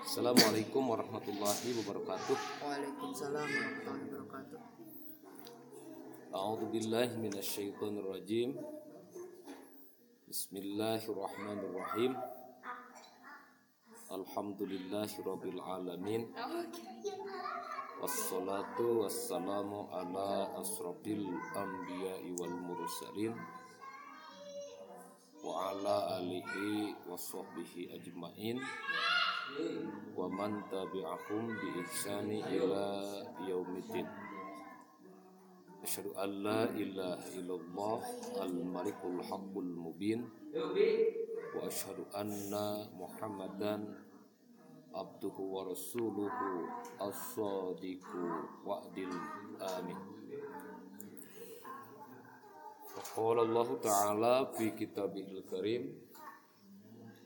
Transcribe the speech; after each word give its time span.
Assalamualaikum 0.00 0.96
warahmatullahi 0.96 1.76
wabarakatuh. 1.76 2.36
Waalaikumsalam 2.64 3.44
warahmatullahi 3.44 4.08
wabarakatuh. 4.08 4.60
A'udzu 6.32 6.66
billahi 6.72 7.20
minasyaitonir 7.20 8.08
rajim. 8.08 8.56
Bismillahirrahmanirrahim. 10.24 12.16
Alhamdulillahirabbil 14.08 15.60
alamin. 15.60 16.32
Wassalatu 18.00 19.04
wassalamu 19.04 19.84
ala 19.92 20.48
asrofil 20.56 21.28
anbiya'i 21.52 22.32
wal 22.40 22.56
mursalin 22.56 23.36
wa 25.44 25.72
ala 25.72 26.20
alihi 26.20 26.96
wa 27.08 27.16
sahbihi 27.16 27.92
ajmain 27.96 28.60
wa 30.16 30.26
man 30.28 30.62
tabi'ahum 30.68 31.44
bi 31.48 31.68
ihsani 31.82 32.44
ila 32.60 32.86
yaumiddin. 33.46 34.06
Asyhadu 35.80 36.12
an 36.18 36.30
la 36.44 36.68
ilaha 36.76 37.24
illallah 37.34 38.00
al-malikul 38.44 39.20
haqqul 39.24 39.72
mubin. 39.72 40.28
Wa 41.56 41.66
asyhadu 41.66 42.04
anna 42.12 42.84
muhammadan 42.94 43.96
abduhu 44.92 45.40
wa 45.40 45.66
rasuluhu 45.70 46.68
as-sadiqu 47.00 48.22
wa'dil 48.66 49.16
amin. 49.78 49.98
Qala 53.10 53.42
Allah 53.42 53.68
Ta'ala 53.80 54.34
fi 54.54 54.70
kitabihil 54.76 55.42
karim 55.48 56.09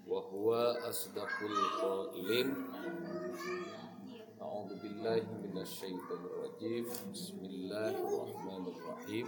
wa 0.09 0.21
huwa 0.21 0.77
asdaqul 0.85 1.57
qailin. 1.81 2.49
A'udzu 4.41 4.77
billahi 4.83 5.23
minasyaitonir 5.43 6.35
rajim 6.45 6.85
Bismillahirrahmanirrahim. 7.13 9.27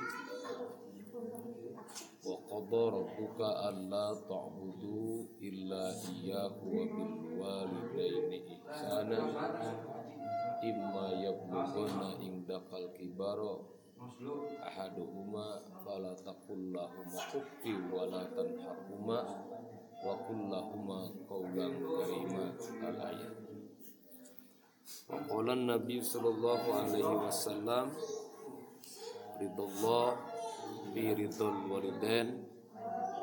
Wa 2.27 2.37
qadha 2.51 2.83
rabbuka 2.93 3.49
alla 3.73 4.07
ta'budu 4.29 5.29
illa 5.41 5.85
iyyahu 6.13 6.69
wa 6.77 6.85
bil 6.85 7.41
walidaini 7.41 8.39
ihsana. 8.61 9.17
Imma 10.61 11.07
yablughanna 11.25 12.21
indakal 12.21 12.85
kibara 12.97 13.76
ahaduhuma 14.61 15.65
fala 15.81 16.13
taqul 16.21 16.73
lahuma 16.73 17.21
uffi 17.33 17.73
wa 17.89 18.05
la 18.05 18.23
tanharhuma 18.29 19.19
wa 20.05 20.13
qul 20.29 20.41
lahuma 20.53 21.09
qawlan 21.25 21.73
karima. 21.81 22.45
Al 22.85 22.99
ayat 23.09 23.35
wa 25.09 25.19
qala 25.25 25.57
nabi 25.57 25.99
sallallahu 26.05 26.67
alaihi 26.77 27.17
wasallam 27.25 27.91
ridallah 29.41 30.07
bi 30.93 31.05
ridal 31.17 31.59
walidain 31.67 32.45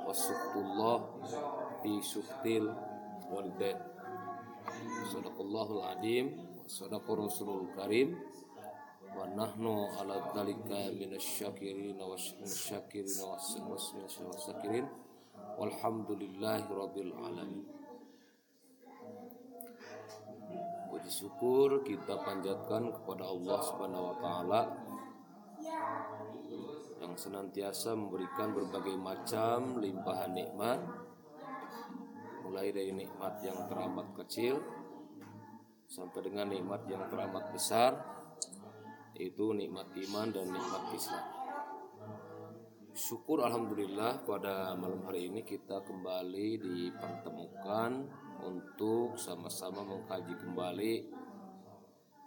wa 0.04 0.12
suktullah 0.12 0.98
bi 1.86 2.02
suktil 2.02 2.66
walidain. 3.30 3.78
Sadaqallahul 5.14 5.86
adim 5.86 6.34
wa 6.34 6.66
sadaqa 6.66 7.14
rasulul 7.14 7.70
karim 7.78 8.18
wa 9.14 9.26
nahnu 9.30 9.94
ala 10.02 10.34
dzalika 10.34 10.90
minasyakirin 10.98 11.98
wa 11.98 12.18
minasyakirin 12.18 13.14
wa 13.22 13.38
minasyakirin. 13.38 14.86
Walhamdulillahi 15.54 16.66
rabbil 16.66 17.14
alamin. 17.14 17.66
Puji 20.90 21.10
syukur 21.10 21.86
kita 21.86 22.22
panjatkan 22.22 22.90
kepada 22.90 23.26
Allah 23.30 23.60
Subhanahu 23.66 24.04
wa 24.14 24.16
taala 24.22 24.62
yang 27.04 27.14
senantiasa 27.20 27.94
memberikan 27.94 28.56
berbagai 28.56 28.96
macam 28.96 29.78
limpahan 29.84 30.32
nikmat 30.34 30.80
mulai 32.48 32.70
dari 32.72 32.96
nikmat 32.96 33.44
yang 33.44 33.60
teramat 33.68 34.08
kecil 34.24 34.62
sampai 35.90 36.22
dengan 36.26 36.50
nikmat 36.50 36.88
yang 36.88 37.06
teramat 37.12 37.50
besar 37.52 37.98
yaitu 39.18 39.54
nikmat 39.54 39.90
iman 39.94 40.28
dan 40.34 40.50
nikmat 40.50 40.84
Islam. 40.94 41.26
Syukur 42.94 43.42
alhamdulillah 43.42 44.22
pada 44.22 44.78
malam 44.78 45.02
hari 45.10 45.26
ini 45.26 45.42
kita 45.42 45.82
kembali 45.82 46.62
dipertemukan 46.62 48.06
untuk 48.46 49.18
sama-sama 49.18 49.82
mengkaji 49.82 50.38
kembali 50.38 50.94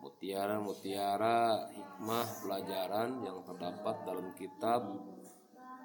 mutiara-mutiara 0.03 1.71
hikmah 1.71 2.27
pelajaran 2.43 3.23
yang 3.23 3.47
terdapat 3.47 3.97
dalam 4.07 4.35
kitab 4.35 4.83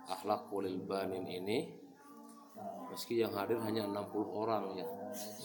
Akhlakul 0.10 0.66
Banin 0.86 1.30
ini. 1.30 1.78
Meski 2.90 3.24
yang 3.24 3.32
hadir 3.38 3.62
hanya 3.64 3.88
60 3.88 4.12
orang 4.34 4.76
ya. 4.76 4.86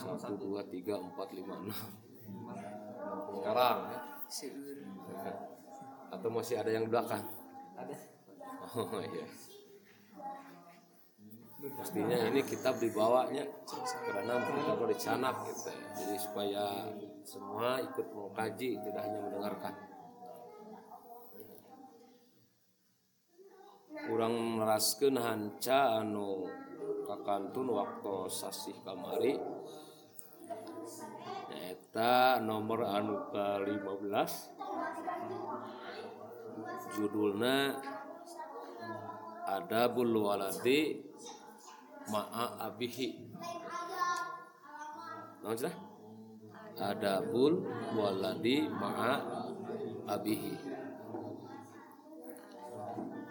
1 0.00 0.16
2 0.32 0.64
3 0.64 0.96
4 0.96 1.12
5 1.12 1.60
6. 1.60 3.36
Sekarang 3.36 3.78
ya. 3.92 4.15
Seur. 4.26 4.52
Atau 6.10 6.28
masih 6.30 6.58
ada 6.58 6.70
yang 6.70 6.86
belakang? 6.90 7.22
Ada. 7.76 7.96
Oh 8.76 8.98
iya. 9.02 9.26
Pastinya 11.66 12.18
ini 12.30 12.44
kitab 12.46 12.78
dibawanya 12.78 13.42
karena 14.06 14.38
kita 14.38 14.86
dicanak 14.86 15.34
gitu 15.50 15.70
ya. 15.72 15.86
Jadi 15.98 16.16
supaya 16.20 16.64
semua 17.26 17.80
ikut 17.82 18.06
mengkaji 18.12 18.78
tidak 18.86 19.02
hanya 19.02 19.18
mendengarkan. 19.24 19.74
Kurang 24.06 24.34
meraskeun 24.60 25.16
hanca 25.18 26.04
anu 26.04 26.46
kakantun 27.08 27.72
waktu 27.72 28.14
sasih 28.30 28.76
kamari 28.84 29.40
Eta 31.66 32.38
nomor 32.38 32.86
anu 32.86 33.26
ke 33.34 33.46
15 33.66 34.54
judulnya 36.94 37.74
Adabul 39.46 40.26
waladi 40.26 40.98
ma'a 42.10 42.66
abihi. 42.66 43.30
Naon 45.38 45.54
cenah? 45.54 45.76
Adabul 46.82 47.62
waladi 47.94 48.66
ma'a 48.66 49.22
abihi. 50.10 50.54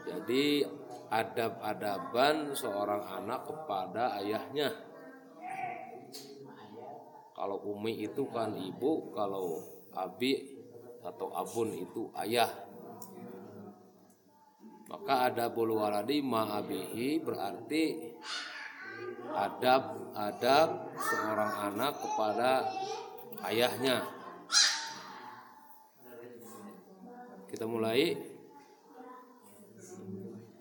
Jadi 0.07 0.63
adab-adaban 1.12 2.56
seorang 2.56 3.03
anak 3.03 3.44
kepada 3.44 4.16
ayahnya 4.24 4.72
Kalau 7.35 7.59
umi 7.68 8.07
itu 8.07 8.23
kan 8.31 8.56
ibu, 8.56 9.12
kalau 9.12 9.59
abi 9.91 10.56
atau 11.03 11.35
abun 11.35 11.75
itu 11.75 12.07
ayah. 12.23 12.47
Maka 14.88 15.28
ada 15.28 15.51
bulu 15.51 15.84
waladi 15.84 16.24
ma'abihi 16.24 17.19
berarti 17.19 18.16
adab 19.35 20.16
adab 20.16 20.95
seorang 20.95 21.53
anak 21.74 21.94
kepada 22.00 22.51
ayahnya. 23.51 24.07
Kita 27.51 27.68
mulai. 27.68 28.16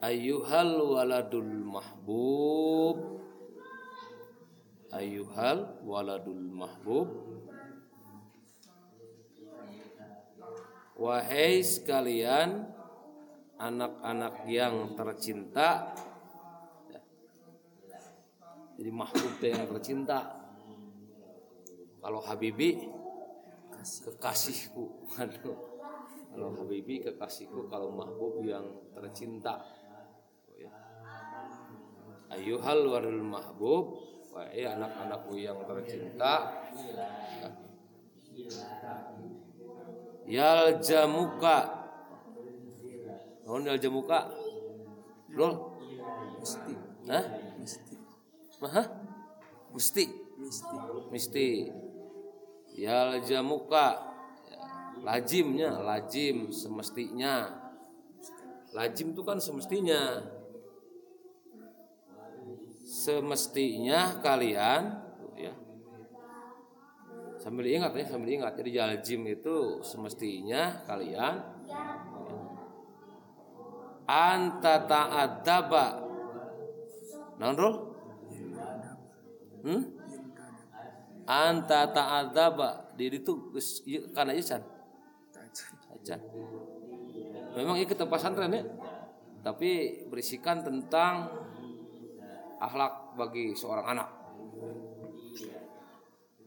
Ayyuhal 0.04 0.84
waladul 0.84 1.64
mahbub 1.64 2.96
Ayyuhal 4.94 5.82
waladul 5.82 6.46
mahbub. 6.54 7.10
Wahai 10.94 11.66
sekalian 11.66 12.70
anak-anak 13.58 14.46
yang 14.46 14.94
tercinta. 14.94 15.98
Jadi 18.78 18.90
mahbub 18.94 19.34
yang 19.42 19.66
tercinta. 19.66 20.18
Kalau 21.98 22.22
Habibi 22.22 22.86
kekasihku. 23.82 25.10
Aduh. 25.18 25.58
Kalau 26.30 26.54
Habibi 26.54 27.02
kekasihku. 27.02 27.66
Kalau 27.66 27.90
mahbub 27.90 28.46
yang 28.46 28.62
tercinta. 28.94 29.58
Oh, 30.46 30.54
ya. 30.54 30.70
ayuhal 32.30 32.86
warul 32.86 33.26
mahbub 33.26 34.13
wahai 34.34 34.66
anak-anakku 34.66 35.38
yang 35.38 35.62
tercinta 35.62 36.66
yal 40.26 40.82
jamuka 40.82 41.84
Naon 43.44 43.68
yal 43.68 43.76
jamuka? 43.76 44.32
Bro? 45.28 45.76
Mesti. 46.40 46.72
Hah? 47.12 47.24
Mesti. 47.60 47.94
Hah? 48.64 48.86
Gusti. 49.68 50.04
Mesti. 50.40 50.76
Misti. 51.12 51.48
yaljamuka 52.74 54.02
ya, 54.50 54.58
lazimnya 55.06 55.78
lazim 55.78 56.50
semestinya 56.50 57.54
lazim 58.74 59.14
itu 59.14 59.22
kan 59.22 59.38
semestinya 59.38 60.18
semestinya 62.94 64.22
kalian 64.22 64.82
ya. 65.34 65.50
Sambil 67.42 67.66
ingat 67.66 67.90
ya 67.98 68.06
sambil 68.06 68.30
ingat 68.30 68.54
jadi 68.54 68.70
jalajim 68.70 69.26
itu 69.26 69.82
semestinya 69.82 70.86
kalian 70.86 71.42
anta 74.06 74.86
ta'addaba 74.86 75.86
naon 77.42 77.56
Rul? 77.58 77.74
hmm? 79.66 79.82
anta 81.26 81.90
ta'addaba 81.90 82.94
diri 82.94 83.18
itu 83.18 83.50
kana 84.14 84.30
ieu 84.36 84.44
can 84.44 84.62
acan 85.98 86.20
memang 87.58 87.74
ini 87.82 87.86
kita 87.90 88.06
pesantren 88.06 88.54
ya. 88.54 88.62
Tapi 89.44 90.00
berisikan 90.08 90.64
tentang 90.64 91.28
akhlak 92.64 93.16
bagi 93.20 93.52
seorang 93.52 93.86
anak 93.96 94.08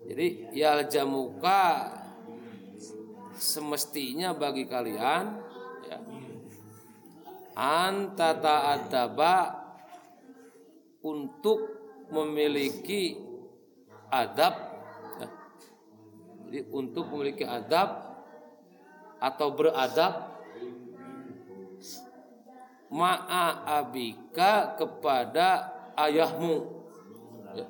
jadi 0.08 0.28
ya 0.56 0.72
jamuka 0.88 1.92
semestinya 3.38 4.34
bagi 4.34 4.66
kalian 4.66 5.25
ya, 5.86 5.98
anta 7.54 8.34
ta'adaba 8.34 9.36
untuk 11.06 11.60
memiliki 12.10 13.19
adab 14.10 14.56
ya. 15.22 15.28
jadi 16.48 16.60
untuk 16.74 17.14
memiliki 17.14 17.46
adab 17.46 18.08
atau 19.19 19.48
beradab 19.54 20.34
ma'a 22.88 23.68
abika 23.84 24.80
kepada 24.80 25.77
ayahmu. 25.98 26.86
Ya. 27.58 27.66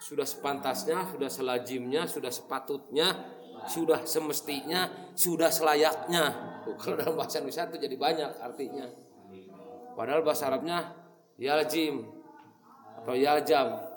Sudah 0.00 0.26
sepantasnya 0.26 1.06
sudah 1.14 1.30
selajimnya 1.30 2.08
sudah 2.10 2.32
sepatutnya 2.32 3.38
sudah 3.68 4.02
semestinya 4.08 5.12
sudah 5.14 5.52
selayaknya. 5.52 6.24
Tuh, 6.64 6.76
kalau 6.80 6.96
dalam 6.96 7.14
bahasa 7.16 7.40
Indonesia 7.40 7.68
itu 7.68 7.78
jadi 7.78 7.96
banyak 7.96 8.30
artinya. 8.40 8.86
Padahal 9.94 10.24
bahasa 10.24 10.48
Arabnya 10.48 10.96
yaljim 11.36 12.08
atau 13.00 13.14
yaljam. 13.16 13.90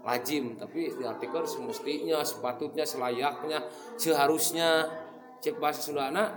Lazim 0.00 0.56
tapi 0.56 0.88
diartikan 0.96 1.44
semestinya 1.44 2.24
sepatutnya 2.24 2.88
selayaknya 2.88 3.68
seharusnya. 4.00 4.88
Cek 5.40 5.56
bahasa 5.56 5.80
Sundana 5.80 6.36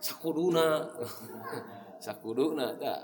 sakuduna. 0.00 0.84
Sakuduna 2.04 2.74
tak 2.76 2.98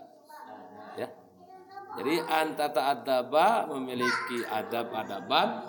jadi 1.96 2.20
anta 2.28 2.68
ta'adaba 2.68 3.66
memiliki 3.72 4.44
adab-adaban 4.44 5.64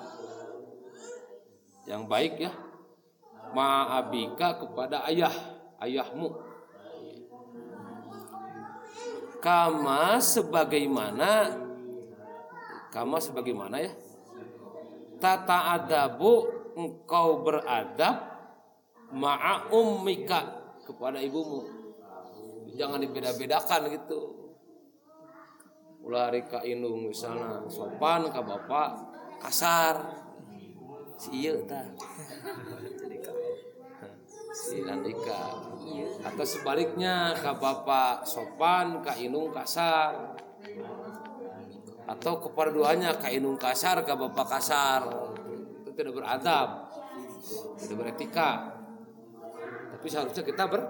yang 1.88 2.06
baik 2.06 2.38
ya. 2.38 2.52
Ma'abika 3.50 4.62
kepada 4.62 5.08
ayah 5.10 5.34
ayahmu. 5.82 6.30
Kama 9.40 10.20
sebagaimana 10.20 11.56
kama 12.94 13.18
sebagaimana 13.18 13.82
ya. 13.82 13.92
Tata 15.18 15.82
adabu 15.82 16.46
engkau 16.78 17.42
beradab 17.42 18.22
ma'a 19.10 19.72
ummika 19.74 20.62
kepada 20.86 21.18
ibumu. 21.24 21.66
Jangan 22.78 23.02
dibeda-bedakan 23.02 23.90
gitu 23.98 24.39
ulah 26.10 26.34
hari 26.34 26.42
ka 26.50 26.66
indung 26.66 27.06
misalnya 27.06 27.62
sopan 27.70 28.34
ka 28.34 28.42
bapak 28.42 28.98
kasar. 29.46 30.26
Si 31.22 31.46
iya 31.46 31.54
tah. 31.70 31.86
Si 34.50 34.82
Andika. 34.90 35.70
Atau 36.26 36.46
sebaliknya 36.50 37.38
ka 37.38 37.54
bapak 37.62 38.26
sopan 38.26 39.06
ka 39.06 39.14
indung 39.22 39.54
kasar. 39.54 40.34
Atau 42.10 42.42
kepada 42.42 42.74
duanya 42.74 43.14
ka 43.14 43.30
indung 43.30 43.62
kasar 43.62 44.02
ka 44.02 44.18
bapak 44.18 44.50
kasar. 44.50 45.06
Itu 45.86 45.94
tidak 45.94 46.26
beradab. 46.26 46.90
Tidak 47.78 47.94
beretika. 47.94 48.82
Tapi 49.94 50.08
seharusnya 50.10 50.42
kita 50.42 50.66
ber, 50.66 50.90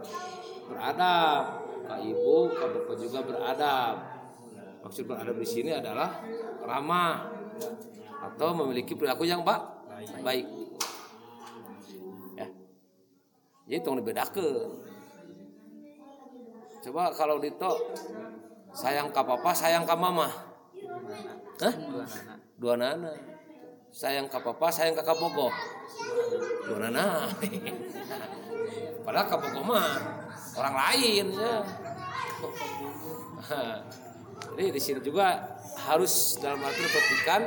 beradab. 0.71 1.67
Ka 1.91 1.99
ibu 1.99 2.55
ka 2.55 2.65
bapak 2.71 2.95
juga 2.95 3.19
beradab 3.27 4.08
maksud 4.79 5.03
beradab 5.05 5.35
di 5.35 5.47
sini 5.47 5.71
adalah 5.75 6.23
ramah 6.63 7.27
atau 8.19 8.49
memiliki 8.55 8.95
perilaku 8.95 9.27
yang 9.27 9.43
ba 9.43 9.79
baik. 10.23 10.47
Ya. 12.35 12.47
Jadi 13.67 13.79
tolong 13.83 13.99
dibedakan 14.03 14.79
coba 16.79 17.11
kalau 17.11 17.43
dito 17.43 17.75
sayang 18.71 19.11
ka 19.11 19.23
papa 19.23 19.51
sayang 19.51 19.83
ka 19.83 19.95
mama. 19.99 20.31
Hah? 21.59 21.73
dua 22.55 22.79
nana. 22.79 23.11
Sayang 23.91 24.31
ka 24.31 24.39
papa 24.39 24.71
sayang 24.71 24.95
ka 24.95 25.03
kabogo 25.03 25.51
dua 26.67 26.87
nana. 26.87 27.27
Padahal 29.03 29.27
kabogo 29.27 29.61
mah 29.63 29.89
orang 30.59 30.75
lain 30.75 31.25
ya 31.35 31.55
jadi 34.55 34.69
di 34.73 34.81
sini 34.81 34.99
juga 35.03 35.57
harus 35.89 36.37
dalam 36.39 36.61
arti 36.63 36.81
perhatikan 36.85 37.41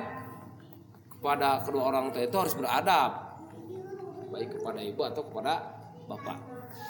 kepada 1.23 1.63
kedua 1.63 1.95
orang 1.95 2.11
tua 2.11 2.27
itu 2.27 2.35
harus 2.35 2.55
beradab. 2.59 3.39
Baik 4.35 4.59
kepada 4.59 4.81
ibu 4.83 5.01
atau 5.07 5.23
kepada 5.29 5.55
bapak. 6.11 6.39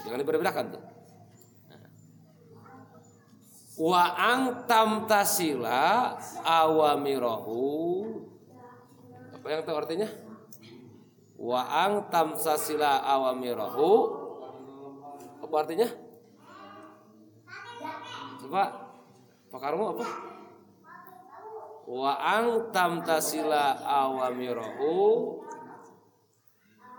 Jangan 0.09 0.19
dibedakan 0.25 0.65
tuh. 0.73 0.83
Wa 3.83 4.15
ang 4.15 4.69
tamtasila 4.69 6.17
awamirahu 6.45 7.65
apa 9.33 9.47
yang 9.49 9.65
tahu 9.67 9.77
artinya? 9.81 10.09
Wa 11.35 11.61
ang 11.67 12.07
tamtasila 12.13 13.03
awamirahu 13.03 13.91
apa 15.43 15.55
artinya? 15.57 15.89
Coba 18.39 18.82
pakarmu 19.53 19.85
apa 19.93 20.07
wa 21.87 22.13
ang 22.17 22.73
tamtasila 22.73 23.85
awamirahu 23.85 25.37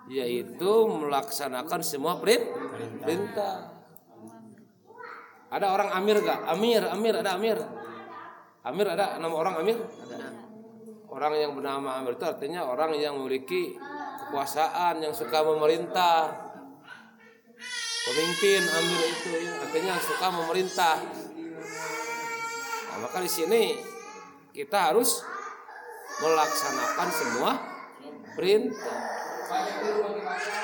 yaitu 0.08 0.74
melaksanakan 0.88 1.82
semua 1.82 2.22
perintah 2.22 3.74
ada 5.54 5.70
orang 5.70 5.94
Amir 5.94 6.18
gak? 6.26 6.50
Amir, 6.50 6.82
Amir, 6.82 7.14
ada 7.14 7.38
Amir. 7.38 7.62
Amir 8.66 8.88
ada 8.90 9.22
nama 9.22 9.36
orang 9.38 9.62
Amir? 9.62 9.78
Orang 11.14 11.38
yang 11.38 11.54
bernama 11.54 12.02
Amir 12.02 12.18
itu 12.18 12.26
artinya 12.26 12.66
orang 12.66 12.98
yang 12.98 13.22
memiliki 13.22 13.78
kekuasaan, 13.78 15.06
yang 15.06 15.14
suka 15.14 15.46
memerintah. 15.46 16.42
Pemimpin 18.04 18.66
Amir 18.66 19.02
itu 19.14 19.30
ya, 19.46 19.62
artinya 19.62 19.94
suka 20.02 20.28
memerintah. 20.34 20.98
Nah, 22.94 23.10
maka 23.10 23.26
di 23.26 23.32
sini 23.32 23.74
kita 24.54 24.94
harus 24.94 25.26
melaksanakan 26.22 27.10
semua 27.10 27.52
perintah. 28.38 29.02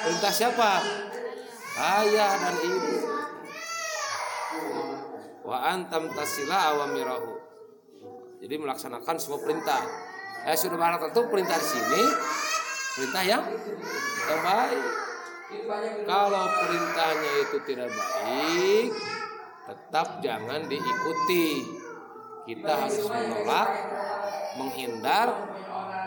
Perintah 0.06 0.30
siapa? 0.30 0.72
Ayah 1.80 2.32
dan 2.38 2.56
ibu 2.62 2.96
wa 5.42 5.58
antam 5.74 6.06
tasila 6.14 6.78
awamirahu. 6.78 7.34
Jadi 8.46 8.56
melaksanakan 8.62 9.18
semua 9.18 9.42
perintah. 9.42 9.82
Eh 10.46 10.54
sudah 10.54 10.78
barang 10.78 11.10
tentu 11.10 11.26
perintah 11.34 11.58
di 11.58 11.66
sini 11.66 12.04
perintah 12.94 13.24
yang 13.26 13.44
yang 14.30 14.42
baik. 14.46 14.86
Kalau 16.06 16.46
perintahnya 16.46 17.32
itu 17.42 17.58
tidak 17.66 17.90
baik, 17.90 18.94
tetap 19.66 20.22
jangan 20.22 20.62
diikuti. 20.70 21.66
Kita 22.48 22.72
harus 22.76 23.04
menolak, 23.08 23.70
menghindar 24.60 25.28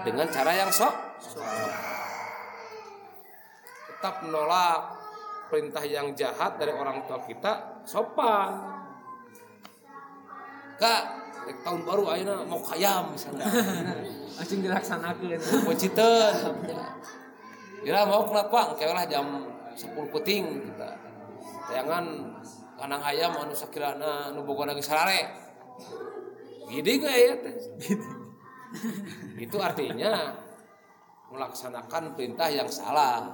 dengan 0.06 0.26
cara 0.30 0.52
yang 0.54 0.70
sok. 0.70 0.94
Tetap 3.88 4.24
menolak 4.26 5.02
perintah 5.52 5.84
yang 5.84 6.16
jahat 6.16 6.56
dari 6.56 6.72
orang 6.72 7.04
tua 7.04 7.20
kita 7.22 7.84
sopan. 7.84 8.80
Kak, 10.80 11.02
tahun 11.62 11.80
baru 11.86 12.02
ayeuna 12.10 12.42
mau 12.48 12.58
kayam 12.58 13.12
misalnya. 13.14 13.46
Langsung 14.32 14.64
dilaksanakan 14.64 15.38
Pociteun 15.68 16.34
Kira 17.82 18.06
mau 18.06 18.24
kenapa 18.24 18.72
engke 18.72 18.86
lah 18.86 19.04
jam 19.10 19.26
10 19.74 20.14
peting 20.14 20.44
kita. 20.70 20.90
Tayangan 21.66 22.04
kanang 22.78 23.02
ayam 23.02 23.32
anu 23.42 23.54
sakirana 23.54 24.30
nu 24.34 24.46
boga 24.46 24.70
lagi 24.70 24.82
sarare 24.82 25.30
gini 26.72 26.92
gak 27.04 27.16
ya 27.20 27.34
teh. 27.36 27.56
Itu 29.36 29.60
artinya 29.60 30.32
melaksanakan 31.28 32.16
perintah 32.16 32.48
yang 32.48 32.72
salah. 32.72 33.28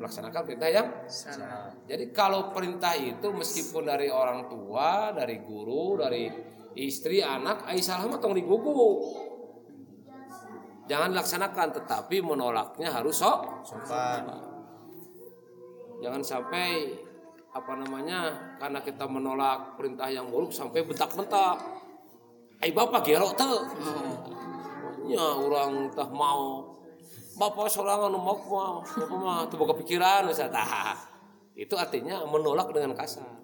Melaksanakan 0.00 0.42
perintah 0.48 0.70
yang 0.72 0.88
salah. 1.10 1.68
Jadi 1.84 2.08
kalau 2.16 2.48
perintah 2.54 2.96
itu 2.96 3.28
meskipun 3.28 3.84
dari 3.84 4.08
orang 4.08 4.48
tua, 4.48 5.12
dari 5.12 5.42
guru, 5.44 6.00
dari 6.00 6.30
istri, 6.78 7.20
anak, 7.20 7.68
ai 7.68 7.82
salah 7.84 8.08
mah 8.08 8.20
tong 8.22 8.32
digugu. 8.32 9.04
Jangan 10.88 11.12
dilaksanakan 11.12 11.68
tetapi 11.82 12.24
menolaknya 12.24 12.88
harus 12.88 13.20
sok 13.20 13.60
sopan. 13.66 14.24
Jangan 16.00 16.22
sampai 16.24 16.96
apa 17.48 17.72
namanya 17.80 18.36
karena 18.60 18.78
kita 18.84 19.08
menolak 19.08 19.74
perintah 19.80 20.08
yang 20.12 20.28
buruk 20.28 20.52
sampai 20.52 20.84
bentak-bentak. 20.84 21.56
Ai 22.58 22.70
bapak 22.74 23.06
gero 23.06 23.32
teu. 23.38 23.56
Ya 25.08 25.24
orang 25.24 25.88
tah 25.94 26.10
mau 26.10 26.74
Bapak 27.38 27.70
seorang 27.70 28.10
anu 28.10 28.18
mau 28.18 28.34
bapak 28.34 29.14
mah 29.14 29.46
teu 29.46 29.56
boga 29.62 29.78
pikiran. 29.78 30.26
Tah. 30.26 30.98
Itu 31.62 31.78
artinya 31.78 32.26
menolak 32.26 32.74
dengan 32.74 32.98
kasar. 32.98 33.38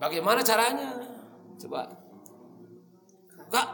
Bagaimana 0.00 0.40
caranya? 0.40 0.96
Coba. 1.60 1.88
Kak, 3.48 3.68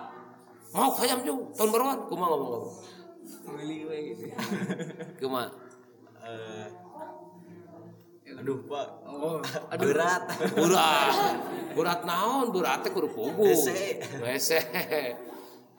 mau 0.70 0.90
kayam 0.94 1.26
juga 1.26 1.50
tahun 1.58 1.70
baruan, 1.74 1.98
kumaha 2.06 2.28
ngomong 2.30 2.50
ngomong. 2.54 2.74
gitu? 4.14 4.26
Eh, 6.22 6.66
aduh 8.44 8.60
pak. 8.68 8.88
Oh, 9.08 9.40
aduh. 9.72 9.88
berat. 9.88 10.22
Berat. 10.52 11.16
Berat 11.72 12.00
naon? 12.04 12.52
Berat 12.52 12.84
teh 12.84 12.92
kudu 12.92 13.08
pugu. 13.08 13.56
Bese 14.20 14.60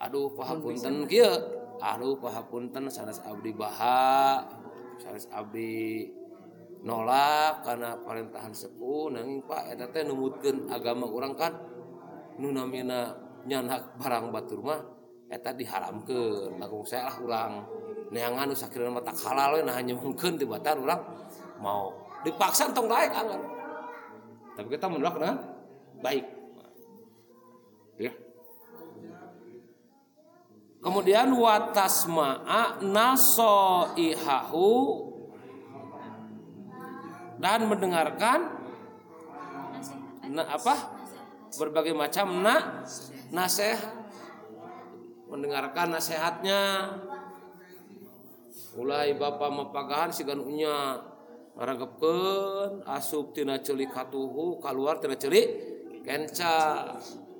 aduh 0.01 0.33
pahapunten 0.33 1.05
kieu. 1.05 1.29
Aduh 1.77 2.17
pahapunten 2.17 2.89
sanes 2.89 3.21
abdi 3.21 3.53
baha 3.53 4.41
sanes 4.97 5.29
abdi 5.29 6.09
nolak 6.81 7.61
karena 7.61 8.01
perintahan 8.01 8.49
sepuh 8.49 9.13
nanging 9.13 9.45
pak 9.45 9.69
eta 9.69 9.85
teh 9.93 10.01
numutkeun 10.01 10.65
agama 10.65 11.05
urang 11.05 11.37
kan 11.37 11.53
nu 12.41 12.49
namina 12.49 13.13
nyanak 13.45 13.93
barang 14.01 14.33
batur 14.33 14.65
mah 14.65 14.81
eta 15.29 15.53
diharamkeun. 15.53 16.57
Lagung 16.57 16.81
saya 16.81 17.13
lah 17.13 17.17
urang 17.21 17.53
neangan 18.09 18.49
nu 18.49 18.57
sakira 18.57 18.89
mah 18.89 19.05
tak 19.05 19.21
halal 19.21 19.53
we 19.53 19.61
nah 19.61 19.77
nyemungkeun 19.77 20.33
di 20.41 20.49
batar 20.49 20.81
urang 20.81 21.05
mau 21.61 22.04
dipaksa 22.25 22.73
tong 22.73 22.89
daek 22.89 23.13
anggar. 23.13 23.37
Tapi 24.57 24.67
kita 24.73 24.89
menolak 24.89 25.13
dengan 25.21 25.37
baik. 26.01 26.25
Ya. 28.01 28.11
Kemudian 30.81 31.31
watasma'a 31.33 32.81
nasoihahu 32.81 34.69
dan 37.39 37.67
mendengarkan 37.69 38.39
na, 40.29 40.43
apa 40.49 40.75
berbagai 41.55 41.93
macam 41.95 42.41
na 42.43 42.83
nasihat 43.31 43.81
mendengarkan 45.25 45.95
nasihatnya 45.97 46.61
mulai 48.75 49.15
bapak 49.15 49.49
mapagahan 49.51 50.11
sigan 50.11 50.43
unya 50.43 50.99
ngaragepkeun 51.55 52.83
asup 52.83 53.31
tina 53.31 53.59
ceulik 53.63 53.95
hatuhu 53.95 54.59
keluar 54.59 54.99
tina 54.99 55.15
ceulik 55.15 55.47
kenca. 56.03 56.91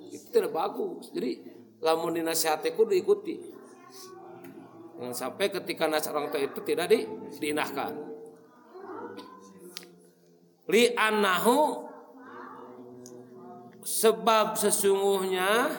Itu 0.09 0.31
tidak 0.31 0.55
bagus. 0.55 1.11
Jadi 1.11 1.43
lamun 1.83 2.15
dinasihati 2.15 2.71
kudu 2.71 2.95
diikuti. 2.95 3.35
Jangan 4.95 5.11
sampai 5.11 5.51
ketika 5.51 5.91
nasihat 5.91 6.15
orang 6.15 6.31
tua 6.31 6.39
itu 6.39 6.63
tidak 6.63 6.87
di, 6.87 7.03
diindahkan 7.35 8.15
li 10.69 10.93
annahu 10.97 11.85
sebab 13.85 14.57
sesungguhnya 14.57 15.69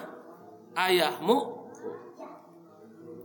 ayahmu 0.79 1.67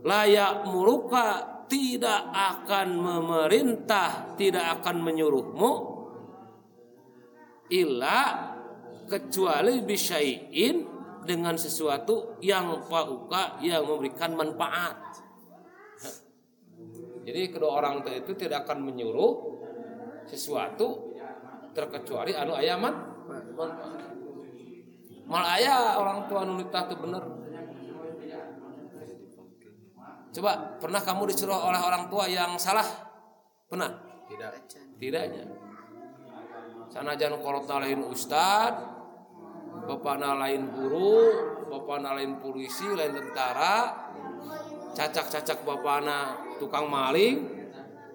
layak 0.02 0.66
muruka 0.66 1.61
tidak 1.72 2.28
akan 2.28 3.00
memerintah 3.00 4.36
tidak 4.36 4.76
akan 4.80 5.00
menyuruhmu 5.00 5.72
illa 7.72 8.20
kecuali 9.08 9.80
bisyai'in 9.80 10.76
dengan 11.24 11.56
sesuatu 11.56 12.36
yang 12.44 12.84
pauka 12.92 13.56
yang 13.64 13.88
memberikan 13.88 14.36
manfaat. 14.36 15.24
Jadi 17.24 17.48
kedua 17.48 17.80
orang 17.80 18.04
tua 18.04 18.20
itu 18.20 18.36
tidak 18.36 18.68
akan 18.68 18.92
menyuruh 18.92 19.32
sesuatu 20.28 21.16
terkecuali 21.72 22.36
anu 22.36 22.52
ayaman 22.52 22.94
manfaat 23.56 24.12
mal 25.32 25.44
aya 25.48 25.96
orang 25.96 26.28
tua 26.28 26.44
nu 26.44 26.60
nitah 26.60 26.84
teu 26.92 27.00
bener 27.00 27.41
coba 30.32 30.80
pernah 30.80 31.00
kamu 31.04 31.28
disuruh 31.28 31.60
oleh 31.68 31.80
orang 31.80 32.08
tua 32.08 32.24
yang 32.26 32.56
salah? 32.56 32.84
Pernah? 33.68 33.90
Tidak. 34.26 34.50
Tidaknya. 34.96 35.44
Sanajan 36.92 37.40
kolotna 37.40 37.80
lain 37.80 38.04
ustad 38.04 38.76
bapakna 39.88 40.36
lain 40.36 40.68
guru 40.68 41.32
bapakna 41.72 42.12
lain 42.16 42.36
polisi 42.36 42.84
lain 42.84 43.16
tentara 43.16 44.12
cacak-cacak 44.92 45.64
bapakna 45.64 46.36
tukang 46.60 46.84
maling 46.92 47.48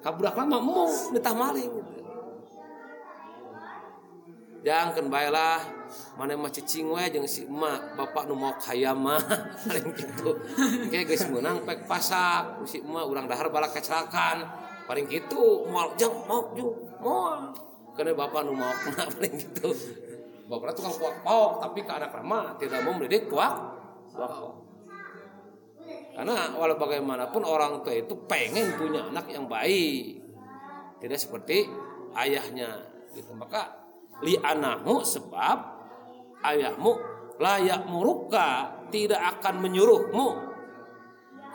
kabudakna 0.05 0.45
mah 0.45 0.61
mau 0.61 0.85
nitah 1.09 1.35
maling. 1.35 1.73
Jangan 4.61 5.05
baiklah 5.09 5.76
mana 6.15 6.33
mah 6.35 6.51
cicing 6.51 6.89
we 6.89 7.03
jeung 7.09 7.27
si 7.27 7.45
emak 7.47 7.95
bapak 7.95 8.27
nu 8.27 8.35
mau 8.35 8.53
kaya 8.55 8.91
mah. 8.91 9.21
Paling 9.67 9.87
gitu. 9.95 10.29
Kayak 10.91 11.13
geus 11.13 11.25
menang 11.31 11.63
pek 11.63 11.85
pasak. 11.85 12.63
Si 12.67 12.81
emak 12.81 13.05
urang 13.07 13.25
dahar 13.25 13.47
balak 13.51 13.75
kecelakaan. 13.75 14.45
Paling 14.87 15.05
gitu 15.11 15.67
moal 15.67 15.93
jang 15.99 16.13
mau 16.25 16.55
ju 16.55 16.71
moal 17.03 17.51
karena 17.97 18.13
bapak 18.13 18.41
nu 18.45 18.53
mau 18.53 18.71
paling 19.17 19.33
gitu. 19.35 19.69
Bapak 20.47 20.79
tukang 20.79 20.95
kuak 20.95 21.15
pauk 21.27 21.59
tapi 21.59 21.83
ke 21.83 21.91
anak 21.91 22.15
mah 22.23 22.55
tidak 22.55 22.79
mau 22.87 22.95
mendidik 22.95 23.27
kuak 23.27 23.51
kuak 24.15 24.63
karena 26.17 26.49
walau 26.57 26.81
bagaimanapun 26.81 27.45
orang 27.45 27.85
tua 27.85 27.93
itu 27.93 28.17
pengen 28.25 28.73
punya 28.73 29.05
anak 29.05 29.29
yang 29.29 29.45
baik. 29.45 30.17
Tidak 30.97 31.13
seperti 31.13 31.69
ayahnya. 32.17 32.73
Gitu. 33.13 33.37
Maka 33.37 33.69
li 34.25 34.33
anahu 34.33 35.05
sebab 35.05 35.76
ayahmu 36.45 37.17
layak 37.37 37.85
muruka 37.89 38.77
tidak 38.89 39.21
akan 39.37 39.61
menyuruhmu. 39.63 40.29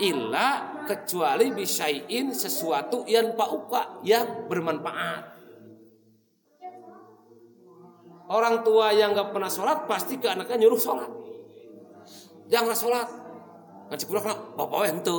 Illa 0.03 0.83
kecuali 0.89 1.53
bisain 1.53 2.33
sesuatu 2.33 3.07
yang 3.07 3.39
pauka 3.39 4.03
yang 4.03 4.49
bermanfaat. 4.49 5.31
Orang 8.33 8.65
tua 8.65 8.97
yang 8.97 9.13
nggak 9.13 9.31
pernah 9.31 9.53
sholat 9.53 9.85
pasti 9.85 10.17
ke 10.17 10.27
anaknya 10.27 10.67
nyuruh 10.67 10.81
sholat. 10.81 11.11
Jangan 12.49 12.73
sholat. 12.73 13.09
Ngaji 13.93 14.05
pulang 14.09 14.25
nak 14.25 14.39
bapak 14.57 14.79
we 14.81 14.89
henteu. 14.89 15.19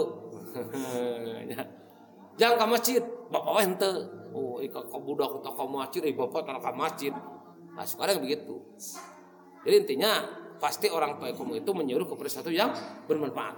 Jangan 2.41 2.55
ke 2.57 2.65
masjid 2.65 3.01
bapak 3.29 3.51
we 3.53 3.61
henteu. 3.69 3.93
Oh 4.33 4.57
ika 4.57 4.81
ka 4.89 4.97
budak 4.97 5.29
tak 5.45 5.53
ka 5.53 5.63
masjid 5.69 6.01
eh 6.09 6.13
bapak 6.17 6.41
tak 6.41 6.57
ka 6.57 6.71
masjid. 6.73 7.13
Nah 7.77 7.85
sekarang 7.85 8.17
begitu 8.25 8.57
jadi 9.63 9.75
intinya 9.79 10.11
pasti 10.59 10.91
orang 10.91 11.19
tua 11.19 11.31
kamu 11.31 11.63
itu 11.63 11.71
menyuruh 11.71 12.07
kepada 12.07 12.27
sesuatu 12.27 12.51
yang 12.51 12.71
bermanfaat. 13.07 13.55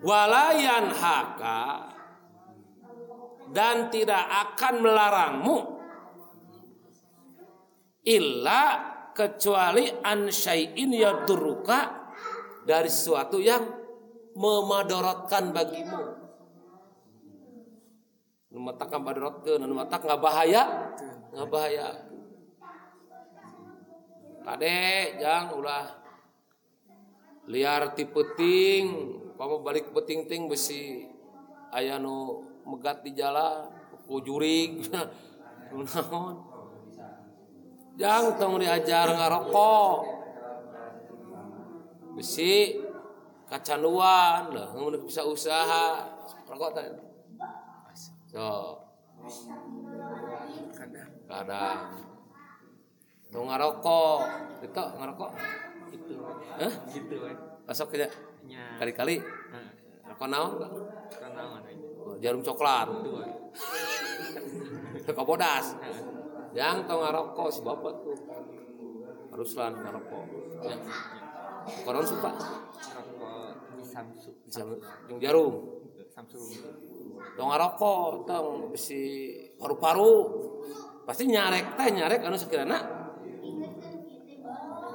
Walayan 0.00 0.88
haka 0.96 1.92
dan 3.52 3.92
tidak 3.92 4.24
akan 4.24 4.74
melarangmu 4.80 5.56
illa 8.08 8.62
kecuali 9.12 9.92
an 10.00 10.32
syai'in 10.32 10.96
yadurruka 10.96 12.08
dari 12.64 12.88
sesuatu 12.88 13.36
yang 13.36 13.60
memadorotkan 14.32 15.52
bagimu. 15.52 16.00
Nu 18.56 18.58
matak 18.64 18.88
ngabadarotkeun 18.88 19.60
nu 19.60 19.76
matak 19.76 20.00
nggak 20.00 20.20
bahaya. 20.24 20.62
Nggak 21.36 21.48
bahaya 21.52 22.09
kade 24.44 25.18
jangan 25.20 25.56
ulah. 25.56 25.86
Liar 27.50 27.96
ti 27.98 28.06
peting 28.06 28.84
kamu 29.34 29.56
balik 29.64 29.90
peting 29.96 30.28
ting 30.28 30.46
besi 30.46 31.08
aya 31.72 31.96
nu 31.96 32.44
megat 32.68 33.00
di 33.00 33.16
jalan 33.16 33.72
kujurig 34.06 34.86
naon? 35.72 36.36
Jangan 38.00 38.38
tong 38.40 38.56
diajar 38.60 39.12
ngarokok. 39.12 39.98
Besi 42.16 42.80
kacanduan 43.50 44.54
lah 44.54 44.68
nggak 44.72 45.04
bisa 45.04 45.26
usaha. 45.26 46.06
Rokok 46.48 46.70
tadi. 46.74 46.90
So. 48.30 48.78
Kadang. 51.30 52.09
Tong 53.30 53.46
ngarokok 53.46 54.18
itu 54.60 54.82
ngarokok 54.98 55.30
Gitu. 55.90 56.14
Hah? 56.22 56.72
Gitu 56.94 57.14
we. 57.18 57.32
Masuk 57.66 57.94
aja 57.98 58.08
Nya. 58.46 58.78
kali-kali? 58.78 59.18
Rokok 60.06 60.26
naon? 60.30 60.50
Pak? 60.58 60.70
Kanaon 61.18 61.60
we. 61.66 61.74
Oh, 61.98 62.14
jarum 62.22 62.42
coklat. 62.46 62.88
Rokok 65.06 65.24
bodas. 65.26 65.66
Yang 66.54 66.76
tau 66.86 66.98
ngarokok 67.02 67.48
si 67.50 67.60
bapak 67.62 67.94
tuh. 68.02 68.18
Harus 69.30 69.50
lah 69.54 69.70
ngarokok 69.70 70.24
ya 70.66 70.76
koron 71.86 72.02
suka 72.02 72.34
Rokok 72.34 73.78
di 73.78 73.84
Samsung. 73.86 74.34
yang 75.06 75.18
jarum? 75.22 75.54
Samsung. 76.10 76.42
tau 77.38 77.46
ngarokok 77.46 78.26
tau 78.26 78.46
si 78.74 78.98
paru-paru. 79.58 80.14
Pasti 81.06 81.26
nyarek 81.26 81.74
teh 81.78 81.88
nyarek 81.90 82.22
anu 82.22 82.38
sekiranya 82.38 82.99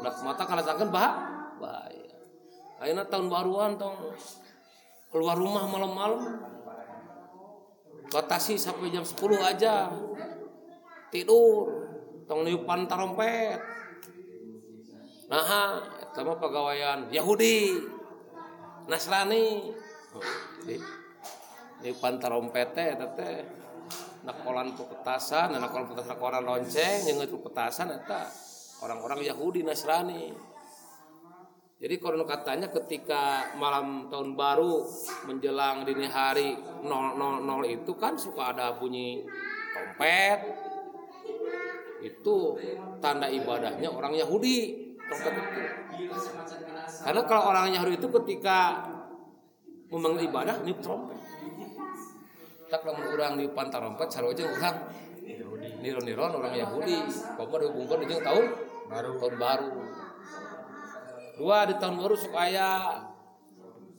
Udah 0.06 0.22
mata 0.22 0.46
kalau 0.46 0.62
takkan 0.62 0.94
bah 0.94 1.18
bahaya. 1.58 2.14
Akhirnya 2.78 3.10
tahun 3.10 3.26
baruan 3.26 3.74
tong 3.74 3.98
keluar 5.10 5.34
rumah 5.34 5.66
malam-malam. 5.66 6.46
Batasi 8.14 8.54
sampai 8.62 8.94
jam 8.94 9.02
10 9.02 9.18
aja. 9.42 9.90
Tidur. 11.10 11.90
Tong 12.30 12.46
niupan 12.46 12.86
tarompet 12.86 13.58
nah 15.26 15.82
sama 16.14 16.38
pegawaian 16.38 17.10
Yahudi 17.10 17.82
Nasrani. 18.86 19.74
Jadi, 20.62 20.78
niupan 21.82 22.22
tarompet 22.22 22.78
teh 22.78 22.94
eta 22.94 23.10
teh 23.18 23.42
nakolan 24.22 24.78
petasan 24.78 25.58
nakolan 25.58 25.86
petasan 25.90 26.10
nakolan 26.14 26.44
lonceng 26.46 27.10
yang 27.10 27.18
itu 27.26 27.42
petasan 27.42 27.90
eta 27.94 28.30
orang-orang 28.86 29.26
Yahudi 29.26 29.66
Nasrani 29.66 30.54
jadi 31.76 32.00
konon 32.00 32.24
katanya 32.24 32.72
ketika 32.72 33.52
malam 33.60 34.08
tahun 34.08 34.40
baru 34.40 34.88
menjelang 35.28 35.84
dini 35.84 36.08
hari 36.08 36.56
000 36.82 36.88
itu 37.68 37.92
kan 38.00 38.16
suka 38.16 38.56
ada 38.56 38.80
bunyi 38.80 39.28
trompet. 39.76 40.40
Itu 42.00 42.56
tanda 43.04 43.28
ibadahnya 43.28 43.92
orang 43.92 44.16
Yahudi. 44.16 44.88
Karena 47.04 47.22
kalau 47.28 47.44
orang 47.52 47.76
Yahudi 47.76 48.00
itu 48.00 48.08
ketika 48.24 48.88
memanggil 49.92 50.32
ibadah 50.32 50.64
niup 50.64 50.80
trompet. 50.80 51.20
Tak 52.72 52.82
lamun 52.88 53.14
orang 53.14 53.36
niupan 53.36 53.68
trompet 53.68 54.10
sarojeng 54.16 54.48
orang 54.48 54.90
niron-niron 55.84 56.40
orang 56.40 56.56
Yahudi. 56.56 56.98
Bapak 57.36 57.68
dihubungkan 57.68 58.10
jeung 58.10 58.24
tahun 58.24 58.65
baru 58.90 59.12
tahun 59.20 59.36
baru. 59.38 59.72
Dua 61.36 61.58
di 61.68 61.76
tahun 61.76 61.96
baru 62.00 62.16
supaya 62.16 62.68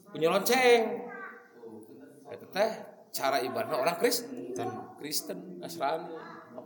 punya 0.09 0.33
lonceng. 0.33 1.05
Itu 2.33 2.47
teh 2.49 2.71
cara 3.12 3.40
ibadah 3.45 3.76
orang 3.76 3.97
Kristen. 4.00 4.69
Kristen 4.97 5.60
Nasrani. 5.60 6.10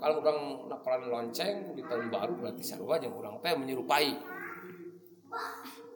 Kalau 0.00 0.24
orang 0.24 0.64
nakolan 0.72 1.02
lonceng 1.12 1.76
di 1.76 1.82
tahun 1.84 2.08
baru 2.08 2.32
berarti 2.40 2.64
sarua 2.64 2.96
yang 2.96 3.12
orang 3.12 3.36
teh 3.44 3.52
menyerupai. 3.52 4.16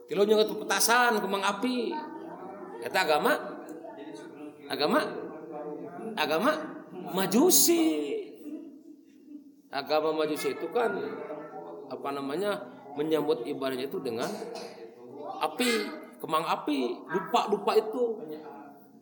Tilu 0.05 0.21
nyeungeut 0.29 0.53
petasan 0.61 1.17
kembang 1.23 1.41
api. 1.41 1.97
Eta 2.85 3.09
agama? 3.09 3.33
Agama? 4.69 5.01
Agama? 6.19 6.53
Majusi. 6.93 8.13
Agama 9.73 10.13
majusi 10.13 10.55
itu 10.55 10.69
kan 10.71 10.93
apa 11.91 12.09
namanya 12.15 12.63
menyambut 12.95 13.43
ibadahnya 13.45 13.91
itu 13.91 13.99
dengan 14.01 14.31
api 15.43 15.71
kembang 16.23 16.45
api 16.47 17.05
dupa 17.05 17.51
dupa 17.51 17.73
itu. 17.77 18.23